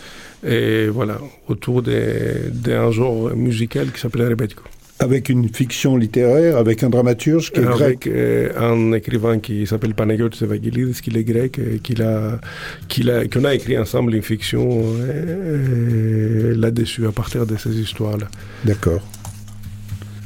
Et 0.48 0.88
voilà, 0.88 1.18
autour 1.50 1.82
d'un 1.84 2.90
genre 2.92 3.36
musical 3.36 3.92
qui 3.92 4.00
s'appelle 4.00 4.28
Rebetiko. 4.30 4.64
Avec 5.02 5.30
une 5.30 5.50
fiction 5.50 5.98
littéraire, 5.98 6.58
avec 6.58 6.84
un 6.84 6.90
dramaturge 6.90 7.52
qui 7.52 7.60
est 7.60 7.64
grec. 7.64 8.06
Avec 8.06 8.08
euh, 8.08 8.52
un 8.58 8.94
écrivain 8.94 9.40
qui 9.40 9.66
s'appelle 9.66 9.96
Panagiotis 9.96 10.44
Evagilidis, 10.44 11.02
qui 11.02 11.10
est 11.10 11.24
grec, 11.24 11.60
et 11.60 11.80
qu'il 11.80 12.04
a, 12.04 12.40
qu'il 12.88 13.10
a, 13.10 13.26
qu'on 13.28 13.44
a 13.44 13.56
écrit 13.56 13.78
ensemble 13.78 14.14
une 14.14 14.22
fiction 14.22 14.84
euh, 15.00 16.56
là-dessus, 16.56 17.08
à 17.08 17.12
partir 17.12 17.48
de 17.48 17.58
ces 17.58 17.80
histoires-là. 17.80 18.28
D'accord. 18.64 19.02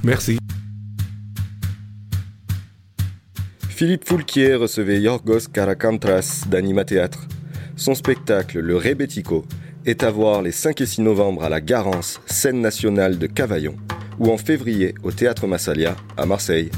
Merci. 0.04 0.38
Philippe 3.70 4.08
Foulquier 4.08 4.56
recevait 4.56 5.00
Yorgos 5.00 5.48
Karakantras 5.52 6.44
d'Anima 6.50 6.84
Théâtre. 6.84 7.28
Son 7.78 7.96
spectacle, 7.96 8.60
Le 8.60 8.76
Rebetiko, 8.76 9.46
est 9.86 10.04
à 10.04 10.12
voir 10.12 10.42
les 10.42 10.52
5 10.52 10.82
et 10.82 10.86
6 10.86 11.02
novembre 11.02 11.44
à 11.44 11.50
la 11.50 11.62
Garance, 11.62 12.20
scène 12.26 12.60
nationale 12.60 13.18
de 13.18 13.28
Cavaillon, 13.28 13.76
ou 14.20 14.32
en 14.32 14.38
février 14.38 14.96
au 15.04 15.12
Théâtre 15.12 15.48
Massalia 15.48 15.96
à 16.18 16.26
Marseille. 16.26 16.72